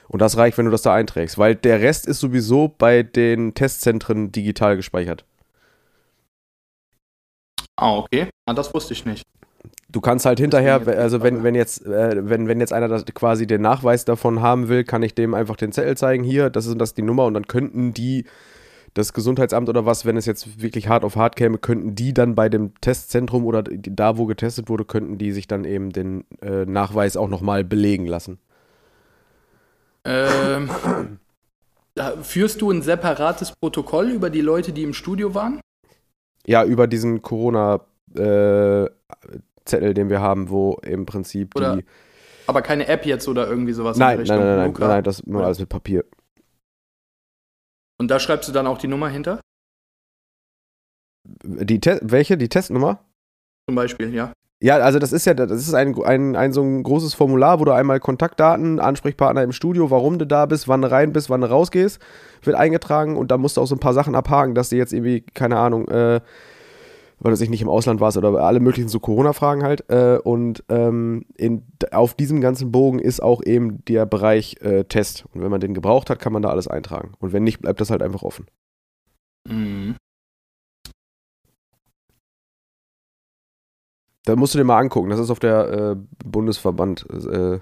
[0.07, 3.53] Und das reicht, wenn du das da einträgst, weil der Rest ist sowieso bei den
[3.53, 5.25] Testzentren digital gespeichert.
[7.77, 8.29] Ah, okay.
[8.45, 9.23] Ah, das wusste ich nicht.
[9.89, 13.47] Du kannst halt hinterher, also wenn, wenn jetzt, äh, wenn, wenn jetzt einer das quasi
[13.47, 16.79] den Nachweis davon haben will, kann ich dem einfach den Zettel zeigen, hier, das ist
[16.79, 18.25] das ist die Nummer und dann könnten die,
[18.95, 22.33] das Gesundheitsamt oder was, wenn es jetzt wirklich hart auf hart käme, könnten die dann
[22.33, 26.65] bei dem Testzentrum oder da, wo getestet wurde, könnten die sich dann eben den äh,
[26.65, 28.39] Nachweis auch nochmal belegen lassen.
[30.05, 30.69] Ähm,
[32.21, 35.59] führst du ein separates Protokoll über die Leute, die im Studio waren?
[36.45, 38.93] Ja, über diesen Corona-Zettel,
[39.93, 41.85] den wir haben, wo im Prinzip Oder die.
[42.47, 45.25] Aber keine App jetzt oder irgendwie sowas Nein, in nein, nein, nein, nein, nein, das
[45.25, 46.05] nur alles mit Papier.
[47.97, 49.39] Und da schreibst du dann auch die Nummer hinter?
[51.43, 52.37] Die Te welche?
[52.37, 53.03] Die Testnummer?
[53.69, 54.33] Zum Beispiel, ja.
[54.61, 57.65] Ja, also das ist ja, das ist ein, ein, ein so ein großes Formular, wo
[57.65, 61.41] du einmal Kontaktdaten, Ansprechpartner im Studio, warum du da bist, wann du rein bist, wann
[61.41, 61.99] du rausgehst,
[62.41, 64.93] wird eingetragen und da musst du auch so ein paar Sachen abhaken, dass du jetzt
[64.93, 66.21] irgendwie, keine Ahnung, äh,
[67.19, 69.89] weil du sich nicht im Ausland warst oder alle möglichen so Corona-Fragen halt.
[69.89, 75.25] Äh, und ähm, in, auf diesem ganzen Bogen ist auch eben der Bereich äh, Test.
[75.33, 77.13] Und wenn man den gebraucht hat, kann man da alles eintragen.
[77.19, 78.47] Und wenn nicht, bleibt das halt einfach offen.
[79.47, 79.95] Mhm.
[84.25, 85.09] Da musst du dir mal angucken.
[85.09, 87.59] Das ist auf der äh, Bundesverband äh.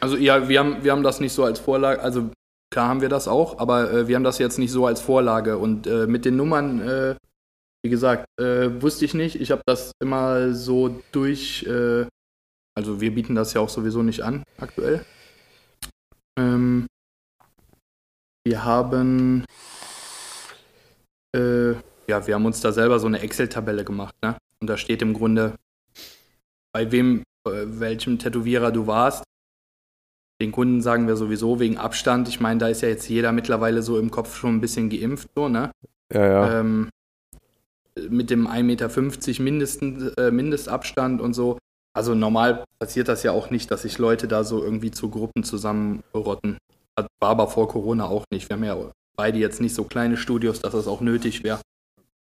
[0.00, 2.30] Also ja, wir haben, wir haben das nicht so als Vorlage, also
[2.70, 5.58] klar haben wir das auch, aber äh, wir haben das jetzt nicht so als Vorlage.
[5.58, 7.14] Und äh, mit den Nummern, äh,
[7.84, 9.38] wie gesagt, äh, wusste ich nicht.
[9.38, 12.06] Ich habe das immer so durch, äh,
[12.74, 15.04] also wir bieten das ja auch sowieso nicht an aktuell.
[16.38, 16.86] Ähm,
[18.46, 19.44] wir haben,
[21.36, 21.72] äh,
[22.08, 24.38] ja, wir haben uns da selber so eine Excel-Tabelle gemacht, ne?
[24.60, 25.54] Und da steht im Grunde,
[26.72, 29.24] bei wem, äh, welchem Tätowierer du warst.
[30.40, 32.28] Den Kunden sagen wir sowieso wegen Abstand.
[32.28, 35.28] Ich meine, da ist ja jetzt jeder mittlerweile so im Kopf schon ein bisschen geimpft,
[35.34, 35.70] so, ne?
[36.10, 36.60] Ja, ja.
[36.60, 36.88] Ähm,
[38.08, 41.58] mit dem 1,50 Meter Mindesten, äh, Mindestabstand und so.
[41.96, 45.44] Also normal passiert das ja auch nicht, dass sich Leute da so irgendwie zu Gruppen
[45.44, 46.58] zusammenrotten.
[46.96, 48.48] War aber vor Corona auch nicht.
[48.48, 48.76] Wir haben ja
[49.16, 51.60] beide jetzt nicht so kleine Studios, dass das auch nötig wäre.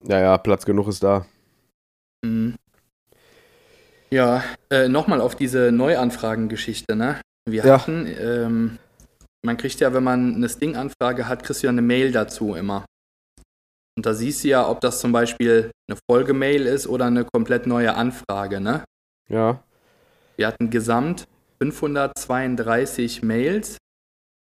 [0.04, 1.26] ja, ja, Platz genug ist da.
[2.26, 2.56] Mhm.
[4.10, 7.22] Ja, äh, nochmal auf diese Neuanfragen-Geschichte, ne?
[7.50, 7.80] Wir Ja.
[7.80, 8.78] hatten, ähm,
[9.42, 12.86] man kriegt ja, wenn man eine Sting-Anfrage hat, kriegst du ja eine Mail dazu immer.
[13.98, 17.68] Und da siehst du ja, ob das zum Beispiel eine Folgemail ist oder eine komplett
[17.68, 18.84] neue Anfrage, ne?
[19.28, 19.64] Ja.
[20.38, 21.28] Wir hatten gesamt
[21.62, 23.78] 532 Mails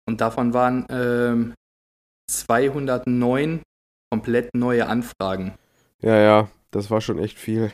[0.08, 1.54] und davon waren ähm,
[2.32, 3.62] 209
[4.10, 5.56] komplett neue Anfragen.
[6.02, 6.50] Ja, ja.
[6.72, 7.72] Das war schon echt viel.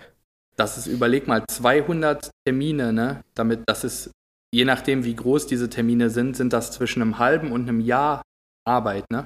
[0.58, 3.24] Das ist, überleg mal, 200 Termine, ne?
[3.34, 4.12] Damit, das ist,
[4.54, 8.22] je nachdem, wie groß diese Termine sind, sind das zwischen einem halben und einem Jahr
[8.64, 9.26] Arbeit, ne?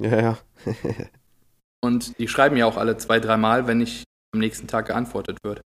[0.00, 0.38] Ja, ja.
[1.84, 5.60] Und die schreiben ja auch alle zwei, dreimal, wenn nicht am nächsten Tag geantwortet wird.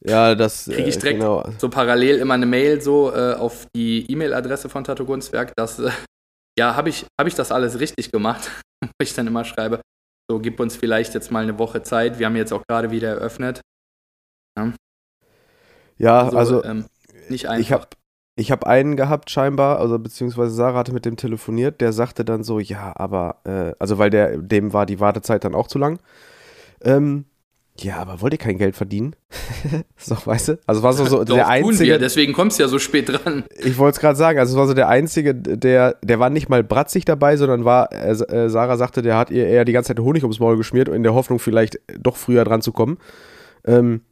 [0.00, 0.64] Ja, das.
[0.64, 1.48] Krieg ich äh, direkt genau.
[1.58, 5.90] So parallel immer eine Mail so äh, auf die E-Mail-Adresse von Tattoo Kunstwerk, dass, äh,
[6.58, 8.50] ja, habe ich, hab ich das alles richtig gemacht?
[8.82, 9.80] Wo ich dann immer schreibe,
[10.30, 13.08] so, gib uns vielleicht jetzt mal eine Woche Zeit, wir haben jetzt auch gerade wieder
[13.08, 13.60] eröffnet.
[15.98, 16.86] Ja, also, ähm,
[17.28, 17.60] nicht einfach.
[17.60, 17.86] ich habe
[18.36, 22.42] ich hab einen gehabt scheinbar, also beziehungsweise Sarah hatte mit dem telefoniert, der sagte dann
[22.42, 26.00] so, ja, aber, äh, also weil der, dem war die Wartezeit dann auch zu lang.
[26.82, 27.26] Ähm,
[27.78, 29.16] ja, aber wollt ihr kein Geld verdienen?
[29.96, 30.58] so, weißt du?
[30.66, 33.44] Also war so, so Doch, der einzige, wir, deswegen kommst du ja so spät dran.
[33.56, 36.48] ich wollte es gerade sagen, also es war so der einzige, der, der war nicht
[36.48, 39.88] mal bratzig dabei, sondern war, äh, äh, Sarah sagte, der hat ihr eher die ganze
[39.88, 42.98] Zeit Honig ums Maul geschmiert, in der Hoffnung vielleicht doch früher dran zu kommen.
[43.64, 44.02] Ähm,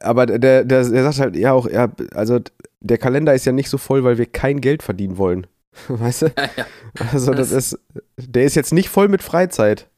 [0.00, 2.40] aber der, der, der sagt halt, ja auch, ja, also
[2.82, 5.46] der Kalender ist ja nicht so voll, weil wir kein Geld verdienen wollen.
[5.88, 6.26] Weißt du?
[6.26, 6.66] Ja, ja.
[7.12, 7.78] Also das ist,
[8.16, 9.88] der ist jetzt nicht voll mit Freizeit.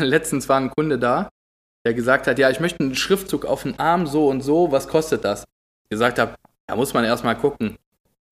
[0.00, 1.28] Letztens war ein Kunde da,
[1.84, 4.88] der gesagt hat, ja, ich möchte einen Schriftzug auf den Arm so und so, was
[4.88, 5.44] kostet das?
[5.84, 6.34] Ich gesagt habe,
[6.66, 7.76] da muss man erstmal gucken.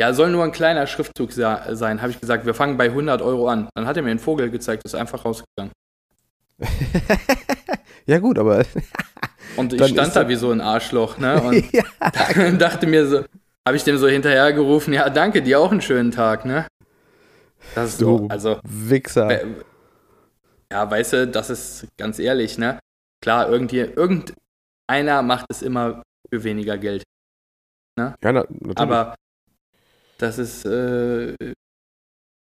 [0.00, 2.00] Ja, soll nur ein kleiner Schriftzug sein.
[2.00, 3.68] Habe ich gesagt, wir fangen bei 100 Euro an.
[3.74, 5.72] Dann hat er mir einen Vogel gezeigt, ist einfach rausgegangen.
[8.06, 8.64] Ja gut, aber
[9.56, 11.40] Und ich stand da wie so ein Arschloch, ne?
[11.42, 13.24] Und ja, dachte mir so,
[13.66, 16.66] habe ich dem so hinterhergerufen, ja, danke, dir auch einen schönen Tag, ne?
[17.74, 19.44] Das ist so, du also, Wichser.
[20.72, 22.78] Ja, weißt du, das ist ganz ehrlich, ne?
[23.22, 27.02] Klar, irgendwie, irgendeiner macht es immer für weniger Geld.
[27.98, 28.78] Ja, na, natürlich.
[28.78, 29.14] Aber
[30.18, 31.34] das ist äh,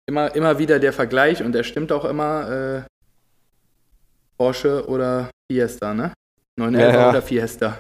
[0.08, 2.82] immer, immer wieder der Vergleich und der stimmt auch immer äh,
[4.38, 6.14] Porsche oder Fiesta, ne?
[6.58, 7.10] 911 Ja, ja.
[7.10, 7.80] oder Fiesta.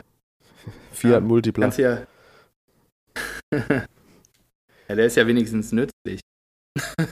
[0.91, 1.65] Fiat ja, Multipla.
[1.65, 1.99] Kannst ja.
[4.89, 6.19] ja, der ist ja wenigstens nützlich.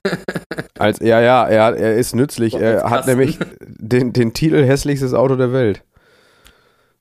[0.78, 2.54] Als, ja, ja, er, er ist nützlich.
[2.54, 5.84] Doch, Er hat nämlich den, den Titel hässlichstes Auto der Welt.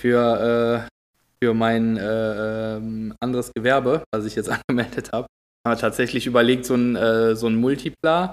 [0.00, 0.88] für, äh,
[1.44, 5.26] für mein äh, ähm, anderes Gewerbe, was ich jetzt angemeldet habe,
[5.66, 8.32] haben wir tatsächlich überlegt, so ein, äh, so ein Multipla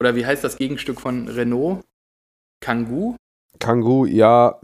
[0.00, 1.82] oder wie heißt das Gegenstück von Renault?
[2.62, 3.16] Kangoo?
[3.58, 4.58] Kangoo, ja,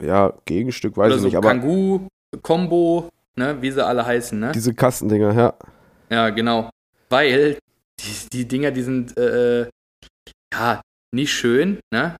[0.00, 2.08] ja, Gegenstück, weiß oder ich so nicht, aber Kangoo,
[2.42, 4.52] Combo, ne, wie sie alle heißen, ne?
[4.52, 5.54] diese Kastendinger, ja.
[6.10, 6.70] Ja, genau.
[7.08, 7.58] Weil
[8.00, 9.68] die, die Dinger, die sind äh,
[10.52, 10.80] ja
[11.14, 12.16] nicht schön, ne?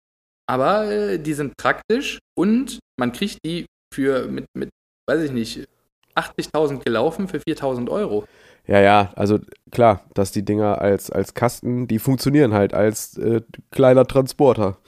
[0.49, 4.71] Aber äh, die sind praktisch und man kriegt die für mit, mit
[5.09, 5.67] weiß ich nicht,
[6.15, 8.25] 80.000 gelaufen für 4.000 Euro.
[8.67, 9.39] Ja, ja, also
[9.71, 13.41] klar, dass die Dinger als, als Kasten, die funktionieren halt als äh,
[13.71, 14.79] kleiner Transporter.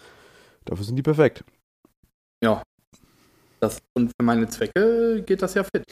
[0.64, 1.44] Dafür sind die perfekt.
[3.60, 5.84] Das, und für meine Zwecke geht das ja fit.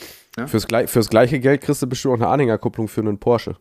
[0.49, 3.55] Fürs, glei- fürs gleiche Geld kriegst du bestimmt auch eine Anhängerkupplung für einen Porsche.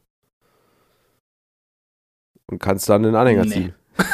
[2.49, 3.51] Und kannst dann den Anhänger Nee.
[3.51, 3.75] ziehen.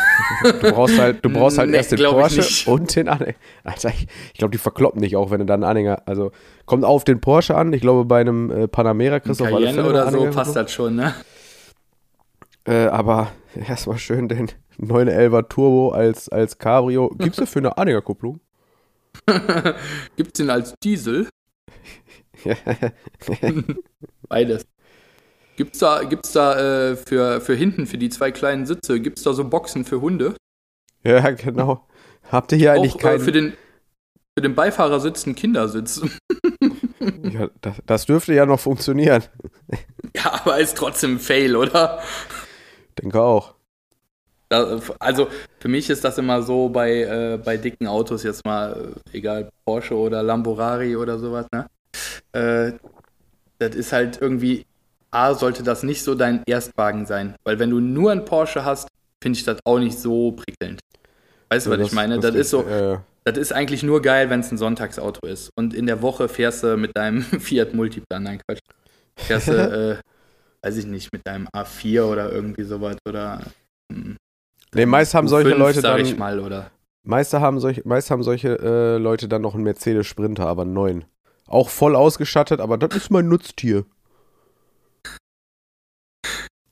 [0.61, 3.37] Du brauchst halt, du brauchst halt Nee, erst den Porsche und den Anhänger.
[3.63, 6.01] Alter, ich, ich glaube, die verkloppen dich auch, wenn du dann einen Anhänger.
[6.05, 6.31] Also
[6.65, 7.71] kommt auf den Porsche an.
[7.71, 10.71] Ich glaube, bei einem äh, Panamera kriegst du auf alle Fälle oder so passt das
[10.73, 11.13] schon, ne?
[12.65, 17.09] Äh, aber erstmal schön den 911er Turbo als, als Cabrio.
[17.17, 18.39] Gibt's dafür eine Anhängerkupplung?
[20.15, 21.29] Gibt es den als Diesel?
[24.27, 24.65] Beides.
[25.55, 29.33] Gibt's da, gibt's da äh, für, für hinten, für die zwei kleinen Sitze, gibt's da
[29.33, 30.35] so Boxen für Hunde?
[31.03, 31.87] ja, genau.
[32.31, 33.19] Habt ihr hier eigentlich Auch äh, keinen.
[33.21, 33.53] für, den,
[34.37, 36.01] für den Beifahrersitz ein Kindersitz.
[37.23, 39.23] ja, das, das dürfte ja noch funktionieren.
[40.15, 42.01] ja, aber ist trotzdem ein Fail, oder?
[43.01, 43.54] Denke auch.
[44.49, 45.27] Also
[45.59, 49.49] für mich ist das immer so bei, äh, bei dicken Autos jetzt mal, äh, egal
[49.65, 51.67] Porsche oder Lamborghini oder sowas, ne?
[52.33, 52.73] Äh,
[53.57, 54.65] das ist halt irgendwie,
[55.11, 57.35] A, sollte das nicht so dein Erstwagen sein.
[57.43, 58.87] Weil wenn du nur einen Porsche hast,
[59.23, 60.81] finde ich das auch nicht so prickelnd.
[61.49, 62.19] Weißt du, was ich meine?
[62.19, 65.51] Das, ist so, Äh, das ist eigentlich nur geil, wenn es ein Sonntagsauto ist.
[65.55, 68.59] Und in der Woche fährst du mit deinem Fiat Multiplan, nein Quatsch.
[69.15, 69.53] Fährst du,
[70.01, 73.41] äh, weiß ich nicht, mit deinem A4 oder irgendwie sowas oder.
[74.75, 76.05] Nee, meist haben solche U5, Leute sag dann.
[76.05, 76.71] ich mal, oder.
[77.03, 80.73] Meist haben solche, meist haben solche äh, Leute dann noch einen Mercedes Sprinter, aber einen
[80.73, 81.05] neuen.
[81.47, 83.85] Auch voll ausgestattet, aber das ist mein Nutztier.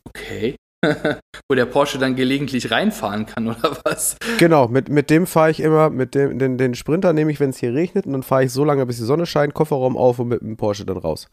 [0.05, 0.55] Okay.
[1.47, 4.17] Wo der Porsche dann gelegentlich reinfahren kann, oder was?
[4.37, 7.51] Genau, mit, mit dem fahre ich immer, mit dem, den, den Sprinter nehme ich, wenn
[7.51, 10.19] es hier regnet, und dann fahre ich so lange, bis die Sonne scheint, Kofferraum auf
[10.19, 11.29] und mit dem Porsche dann raus.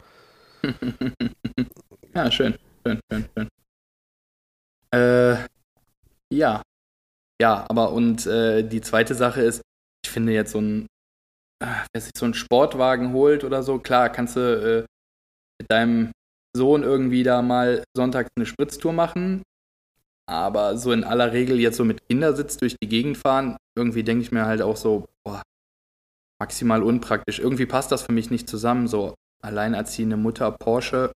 [2.14, 2.54] ja, schön,
[2.86, 3.48] schön, schön, schön.
[4.92, 5.36] Äh,
[6.32, 6.62] ja.
[7.40, 9.62] Ja, aber und äh, die zweite Sache ist,
[10.04, 10.86] ich finde jetzt so ein,
[11.62, 14.86] äh, wer sich so einen Sportwagen holt oder so, klar, kannst du äh,
[15.58, 16.12] mit deinem
[16.54, 19.42] Sohn irgendwie da mal sonntags eine Spritztour machen,
[20.28, 24.22] aber so in aller Regel jetzt so mit Kindersitz durch die Gegend fahren, irgendwie denke
[24.22, 25.42] ich mir halt auch so, boah,
[26.40, 27.38] maximal unpraktisch.
[27.38, 31.12] Irgendwie passt das für mich nicht zusammen, so alleinerziehende Mutter Porsche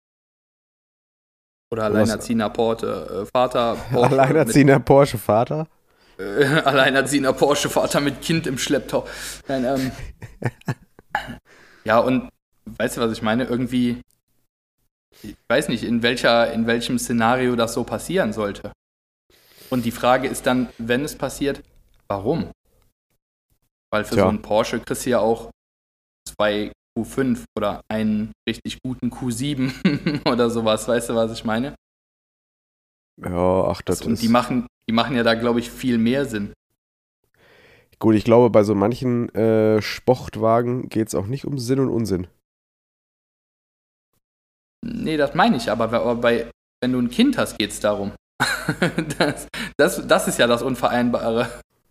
[1.71, 4.79] oder alleinerziehender Porte, äh, Vater Porsche Alleinerziehender?
[4.79, 4.85] Mit,
[6.19, 9.07] äh, alleinerziehender Porsche Vater mit Kind im Schlepptau.
[9.49, 9.93] Nein, ähm,
[11.85, 12.31] ja, und
[12.67, 13.45] weißt du, was ich meine?
[13.45, 14.01] Irgendwie,
[15.23, 18.73] ich weiß nicht, in, welcher, in welchem Szenario das so passieren sollte.
[19.71, 21.62] Und die Frage ist dann, wenn es passiert,
[22.07, 22.51] warum?
[23.91, 24.25] Weil für Tja.
[24.25, 25.51] so einen Porsche kriegst du ja auch
[26.29, 31.74] zwei Q5 oder einen richtig guten Q7 oder sowas, weißt du, was ich meine?
[33.22, 34.22] Ja, ach, das Und ist.
[34.22, 36.53] die machen, die machen ja da, glaube ich, viel mehr Sinn.
[37.99, 41.88] Gut, ich glaube, bei so manchen äh, Sportwagen geht es auch nicht um Sinn und
[41.88, 42.26] Unsinn.
[44.84, 46.51] Nee, das meine ich, aber, aber bei,
[46.82, 48.12] wenn du ein Kind hast, geht es darum.
[49.18, 51.49] das, das, das ist ja das Unvereinbare.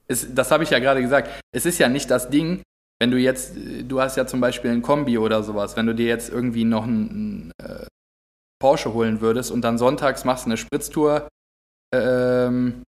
[0.08, 1.30] Es, das habe ich ja gerade gesagt.
[1.52, 2.62] Es ist ja nicht das Ding,
[3.04, 6.08] wenn du jetzt, du hast ja zum Beispiel ein Kombi oder sowas, wenn du dir
[6.08, 7.86] jetzt irgendwie noch einen äh,
[8.62, 11.28] Porsche holen würdest und dann sonntags machst du eine Spritztour
[11.94, 12.84] ähm,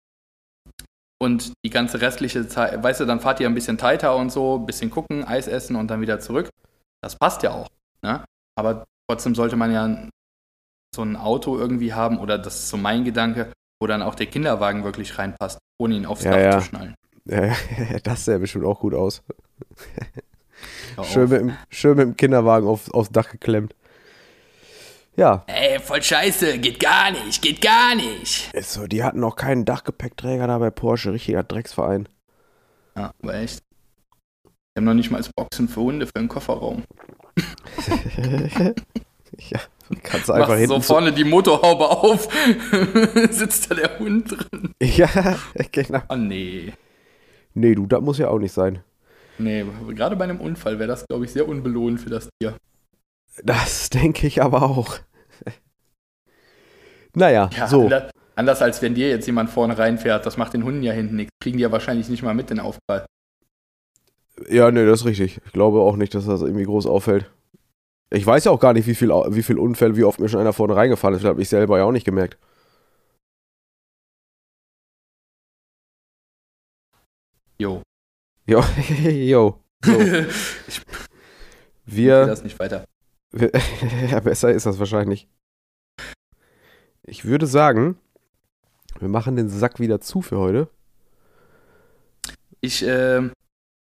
[1.23, 4.57] und die ganze restliche Zeit, weißt du, dann fahrt ihr ein bisschen tighter und so,
[4.57, 6.51] ein bisschen gucken, Eis essen und dann wieder zurück.
[7.05, 7.69] Das passt ja auch.
[8.03, 8.25] Ne?
[8.59, 10.09] Aber trotzdem sollte man ja
[10.93, 14.27] so ein Auto irgendwie haben, oder das ist so mein Gedanke, wo dann auch der
[14.27, 16.59] Kinderwagen wirklich reinpasst, ohne ihn aufs Ja, Dach ja.
[16.59, 16.95] zu schnallen.
[17.27, 17.55] Ja,
[18.03, 19.23] das sähe bestimmt auch gut aus.
[21.05, 23.75] Schön mit, dem, schön mit dem Kinderwagen auf, aufs Dach geklemmt.
[25.17, 28.53] Ja, Ey, voll scheiße, geht gar nicht, geht gar nicht.
[28.55, 32.09] ist so, die hatten auch keinen Dachgepäckträger da bei Porsche, richtiger Drecksverein.
[32.97, 33.61] Ja, aber echt.
[34.45, 36.85] Die haben noch nicht mal als Boxen für Hunde für den Kofferraum.
[39.39, 39.61] ja,
[40.03, 42.29] kannst du einfach Machst hinten so vorne die Motorhaube auf,
[43.31, 44.75] sitzt da der Hund drin.
[44.81, 45.37] Ja,
[45.73, 46.03] genau.
[46.09, 46.73] Oh nee.
[47.55, 48.83] Nee, du, das muss ja auch nicht sein.
[49.41, 49.65] Nee,
[49.95, 52.57] gerade bei einem Unfall wäre das, glaube ich, sehr unbelohnt für das Tier.
[53.43, 54.99] Das denke ich aber auch.
[57.15, 57.85] naja, Ja, so.
[57.85, 61.17] anders, anders als wenn dir jetzt jemand vorne reinfährt, das macht den Hunden ja hinten
[61.17, 61.33] nichts.
[61.43, 63.07] Kriegen die ja wahrscheinlich nicht mal mit den Aufprall.
[64.49, 65.41] Ja, nee, das ist richtig.
[65.45, 67.31] Ich glaube auch nicht, dass das irgendwie groß auffällt.
[68.11, 70.41] Ich weiß ja auch gar nicht, wie viel, wie viel Unfälle, wie oft mir schon
[70.41, 71.23] einer vorne reingefahren ist.
[71.23, 72.37] Das habe ich selber ja auch nicht gemerkt.
[77.59, 77.83] Jo.
[78.51, 78.65] Jo,
[79.09, 79.63] jo.
[79.85, 80.01] So,
[80.69, 80.83] ich
[81.87, 82.85] wir, das nicht weiter.
[83.31, 83.51] wir
[84.11, 85.29] ja, besser ist das wahrscheinlich.
[87.03, 87.97] Ich würde sagen,
[88.99, 90.69] wir machen den Sack wieder zu für heute.
[92.61, 93.33] Ich, ähm,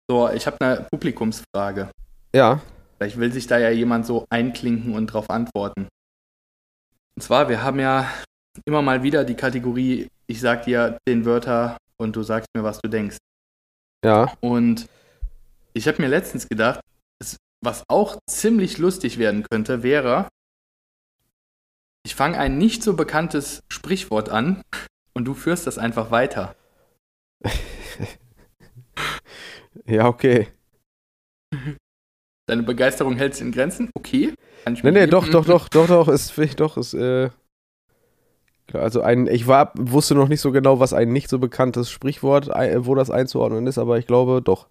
[0.09, 1.89] so, ich habe eine Publikumsfrage.
[2.33, 2.61] Ja,
[2.97, 5.87] Vielleicht will sich da ja jemand so einklinken und drauf antworten.
[7.15, 8.11] Und zwar, wir haben ja
[8.65, 12.79] immer mal wieder die Kategorie, ich sag dir den Wörter und du sagst mir, was
[12.79, 13.17] du denkst.
[14.03, 14.33] Ja.
[14.39, 14.87] Und
[15.73, 16.81] ich habe mir letztens gedacht,
[17.61, 20.29] was auch ziemlich lustig werden könnte, wäre,
[22.05, 24.61] ich fange ein nicht so bekanntes Sprichwort an
[25.13, 26.55] und du führst das einfach weiter.
[29.85, 30.47] Ja, okay.
[32.45, 33.89] Deine Begeisterung hält sich in Grenzen?
[33.93, 34.33] Okay.
[34.65, 37.29] Nee, nee, doch, doch, doch, doch, doch, ist, doch, ist, äh,
[38.73, 42.47] also ein, ich war, wusste noch nicht so genau, was ein nicht so bekanntes Sprichwort,
[42.47, 44.67] wo das einzuordnen ist, aber ich glaube doch.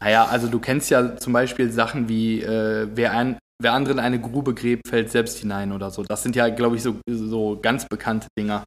[0.00, 4.20] Naja, also du kennst ja zum Beispiel Sachen wie, äh, wer, ein, wer anderen eine
[4.20, 6.02] Grube gräbt, fällt selbst hinein oder so.
[6.02, 8.64] Das sind ja, glaube ich, so, so ganz bekannte Dinger.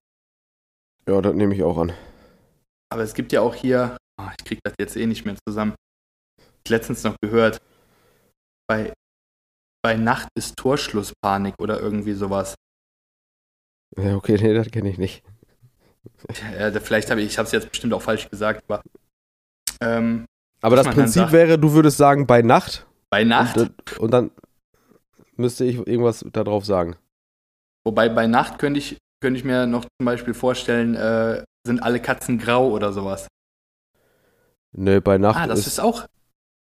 [1.08, 1.94] Ja, das nehme ich auch an.
[2.90, 5.76] Aber es gibt ja auch hier, oh, ich kriege das jetzt eh nicht mehr zusammen.
[6.64, 7.60] Ich letztens noch gehört,
[8.68, 8.94] bei,
[9.84, 12.56] bei Nacht ist Torschlusspanik oder irgendwie sowas.
[13.96, 15.24] Ja, okay, nee, das kenne ich nicht.
[16.60, 18.82] Ja, vielleicht habe ich, ich habe es jetzt bestimmt auch falsch gesagt, aber.
[19.82, 20.26] Ähm,
[20.62, 22.86] aber das Prinzip sagt, wäre, du würdest sagen, bei Nacht.
[23.10, 23.58] Bei Nacht.
[23.58, 24.32] Und, und, dann
[25.36, 26.96] müsste ich irgendwas darauf sagen.
[27.86, 32.02] Wobei bei Nacht könnte ich, könnte ich mir noch zum Beispiel vorstellen, äh, sind alle
[32.02, 33.28] Katzen grau oder sowas.
[34.72, 35.40] Nee, bei Nacht.
[35.40, 36.06] Ah, das ist, ist auch.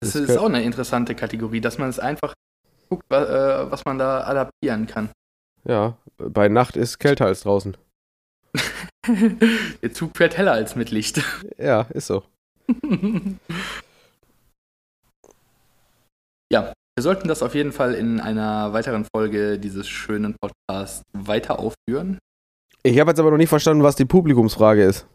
[0.00, 2.32] Das ist, ist auch eine interessante Kategorie, dass man es einfach
[2.88, 5.10] guckt, äh, was man da adaptieren kann.
[5.64, 5.96] Ja,
[6.28, 7.76] bei Nacht ist kälter als draußen.
[9.82, 11.22] Der Zug fährt heller als mit Licht.
[11.58, 12.22] Ja, ist so.
[16.52, 21.58] ja, wir sollten das auf jeden Fall in einer weiteren Folge dieses schönen Podcasts weiter
[21.58, 22.18] aufführen.
[22.82, 25.06] Ich habe jetzt aber noch nicht verstanden, was die Publikumsfrage ist.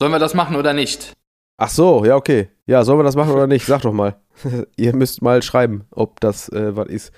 [0.00, 1.12] Sollen wir das machen oder nicht?
[1.56, 2.50] Ach so, ja, okay.
[2.66, 3.66] Ja, sollen wir das machen oder nicht?
[3.66, 4.16] Sag doch mal.
[4.76, 7.12] Ihr müsst mal schreiben, ob das äh, was ist.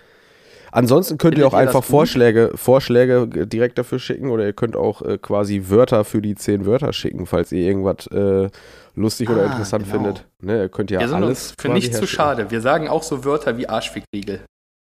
[0.74, 5.02] Ansonsten könnt Findet ihr auch einfach Vorschläge, Vorschläge direkt dafür schicken oder ihr könnt auch
[5.02, 8.50] äh, quasi Wörter für die zehn Wörter schicken, falls ihr irgendwas äh,
[8.96, 9.96] lustig ah, oder interessant genau.
[9.96, 10.26] findet.
[10.42, 11.50] Ne, ihr könnt ja Wir sind alles.
[11.50, 12.50] Uns für nichts zu schade.
[12.50, 14.40] Wir sagen auch so Wörter wie Arschfickriegel.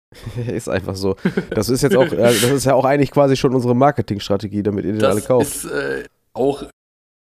[0.49, 1.15] ist einfach so.
[1.51, 4.87] Das ist jetzt auch, äh, das ist ja auch eigentlich quasi schon unsere Marketingstrategie, damit
[4.87, 5.47] ihr den alle kauft.
[5.47, 6.65] Das ist äh, auch,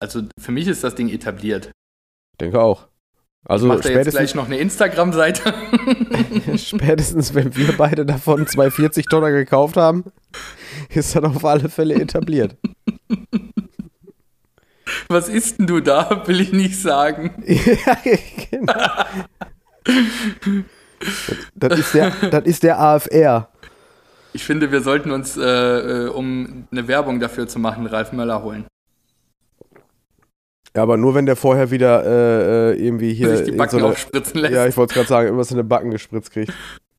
[0.01, 1.67] also für mich ist das Ding etabliert.
[2.33, 2.87] Ich denke auch.
[3.45, 5.53] Also er jetzt gleich noch eine Instagram-Seite?
[6.57, 10.05] spätestens, wenn wir beide davon 240 Dollar gekauft haben,
[10.89, 12.55] ist das auf alle Fälle etabliert.
[15.07, 17.43] Was isst denn du da, will ich nicht sagen.
[17.45, 17.97] ja,
[18.51, 18.73] genau.
[21.55, 23.49] das, das, ist der, das ist der AFR.
[24.33, 28.43] Ich finde, wir sollten uns, äh, äh, um eine Werbung dafür zu machen, Ralf Möller
[28.43, 28.65] holen.
[30.75, 33.35] Ja, aber nur wenn der vorher wieder äh, äh irgendwie hier.
[33.35, 34.53] Sich die Backen so eine, aufspritzen lässt.
[34.53, 36.53] Ja, ich wollte gerade sagen, irgendwas in den Backen gespritzt kriegt.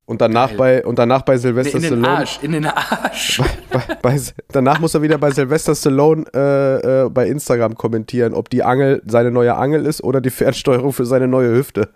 [0.05, 3.41] Und danach bei und danach bei Sylvester in, in den Arsch, in den Arsch.
[3.71, 8.35] Bei, bei, bei, danach muss er wieder bei Sylvester Stallone äh, äh, bei Instagram kommentieren,
[8.35, 11.89] ob die Angel seine neue Angel ist oder die Fernsteuerung für seine neue Hüfte.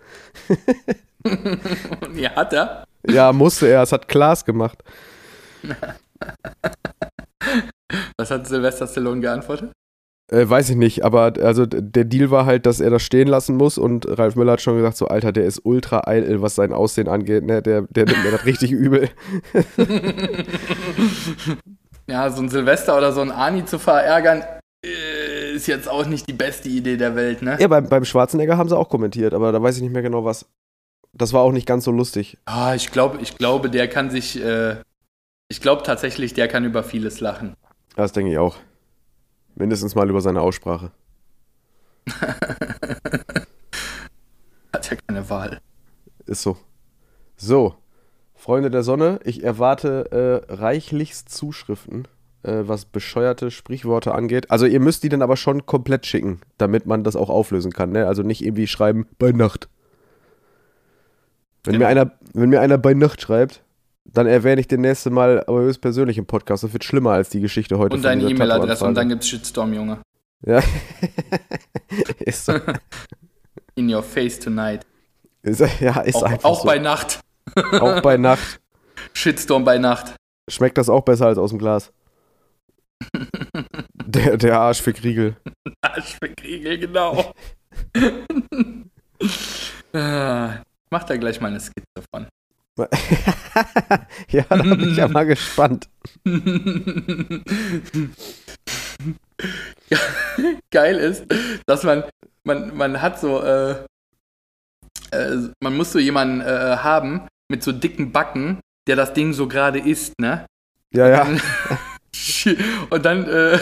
[2.15, 2.85] ja, hat er?
[3.05, 3.83] Ja, musste er.
[3.83, 4.83] Es hat Klaas gemacht.
[8.17, 9.71] Was hat Sylvester Stallone geantwortet?
[10.29, 13.55] Äh, weiß ich nicht, aber also der Deal war halt, dass er das stehen lassen
[13.55, 16.73] muss und Ralf Müller hat schon gesagt, so Alter, der ist ultra eil, was sein
[16.73, 17.61] Aussehen angeht, ne?
[17.61, 19.09] Der, der nimmt mir das richtig übel.
[22.07, 24.43] ja, so ein Silvester oder so ein Ani zu verärgern,
[24.85, 27.55] äh, ist jetzt auch nicht die beste Idee der Welt, ne?
[27.59, 30.25] Ja, beim, beim Schwarzenegger haben sie auch kommentiert, aber da weiß ich nicht mehr genau
[30.25, 30.45] was.
[31.13, 32.37] Das war auch nicht ganz so lustig.
[32.43, 34.75] Ah, ich glaube, ich glaube, der kann sich, äh,
[35.47, 37.55] ich glaube tatsächlich, der kann über vieles lachen.
[37.95, 38.57] Das denke ich auch.
[39.57, 40.91] Mindestens mal über seine Aussprache.
[44.71, 45.59] Hat ja keine Wahl.
[46.27, 46.57] Ist so.
[47.37, 47.75] So,
[48.35, 52.07] Freunde der Sonne, ich erwarte äh, reichlichst Zuschriften,
[52.43, 54.51] äh, was bescheuerte Sprichworte angeht.
[54.51, 57.91] Also ihr müsst die dann aber schon komplett schicken, damit man das auch auflösen kann.
[57.91, 58.05] Ne?
[58.05, 59.69] Also nicht irgendwie schreiben bei Nacht.
[61.63, 61.85] Wenn, genau.
[61.85, 63.63] mir einer, wenn mir einer bei Nacht schreibt,
[64.13, 66.63] dann erwähne ich den nächsten Mal aber höchstpersönlich im Podcast.
[66.63, 67.95] Das wird schlimmer als die Geschichte heute.
[67.95, 70.01] Und deine E-Mail-Adresse und dann gibt's Shitstorm, Junge.
[70.45, 70.61] Ja.
[72.19, 72.53] ist so.
[73.75, 74.85] In your face tonight.
[75.43, 76.67] Ist, ja, ist auch, einfach Auch so.
[76.67, 77.19] bei Nacht.
[77.79, 78.59] auch bei Nacht.
[79.13, 80.15] Shitstorm bei Nacht.
[80.49, 81.91] Schmeckt das auch besser als aus dem Glas?
[83.93, 85.35] der, der Arsch für Kriegel.
[85.81, 87.33] Arsch für Kriegel, genau.
[89.93, 92.27] Ah, mach da gleich mal eine Skizze von.
[94.29, 95.89] ja, da bin ich ja mal gespannt.
[100.71, 101.25] Geil ist,
[101.65, 102.03] dass man,
[102.43, 103.71] man, man hat so, äh,
[105.11, 109.47] äh, man muss so jemanden äh, haben mit so dicken Backen, der das Ding so
[109.47, 110.45] gerade isst, ne?
[110.93, 111.27] Ja, ja.
[112.89, 113.59] Und dann äh,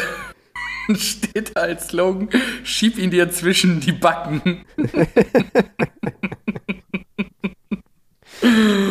[0.95, 2.30] steht da als Slogan,
[2.63, 4.66] schieb ihn dir zwischen die Backen.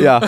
[0.01, 0.21] Ja,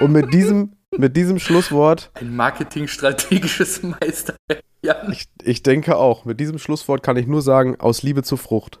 [0.00, 2.10] und mit diesem, mit diesem Schlusswort.
[2.14, 4.38] Ein marketingstrategisches Meisterwerk.
[5.12, 6.24] Ich, ich denke auch.
[6.24, 8.80] Mit diesem Schlusswort kann ich nur sagen: aus Liebe zur Frucht.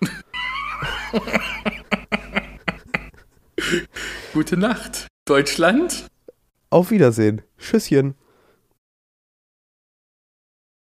[4.32, 6.06] Gute Nacht, Deutschland.
[6.70, 7.42] Auf Wiedersehen.
[7.58, 8.14] Tschüsschen.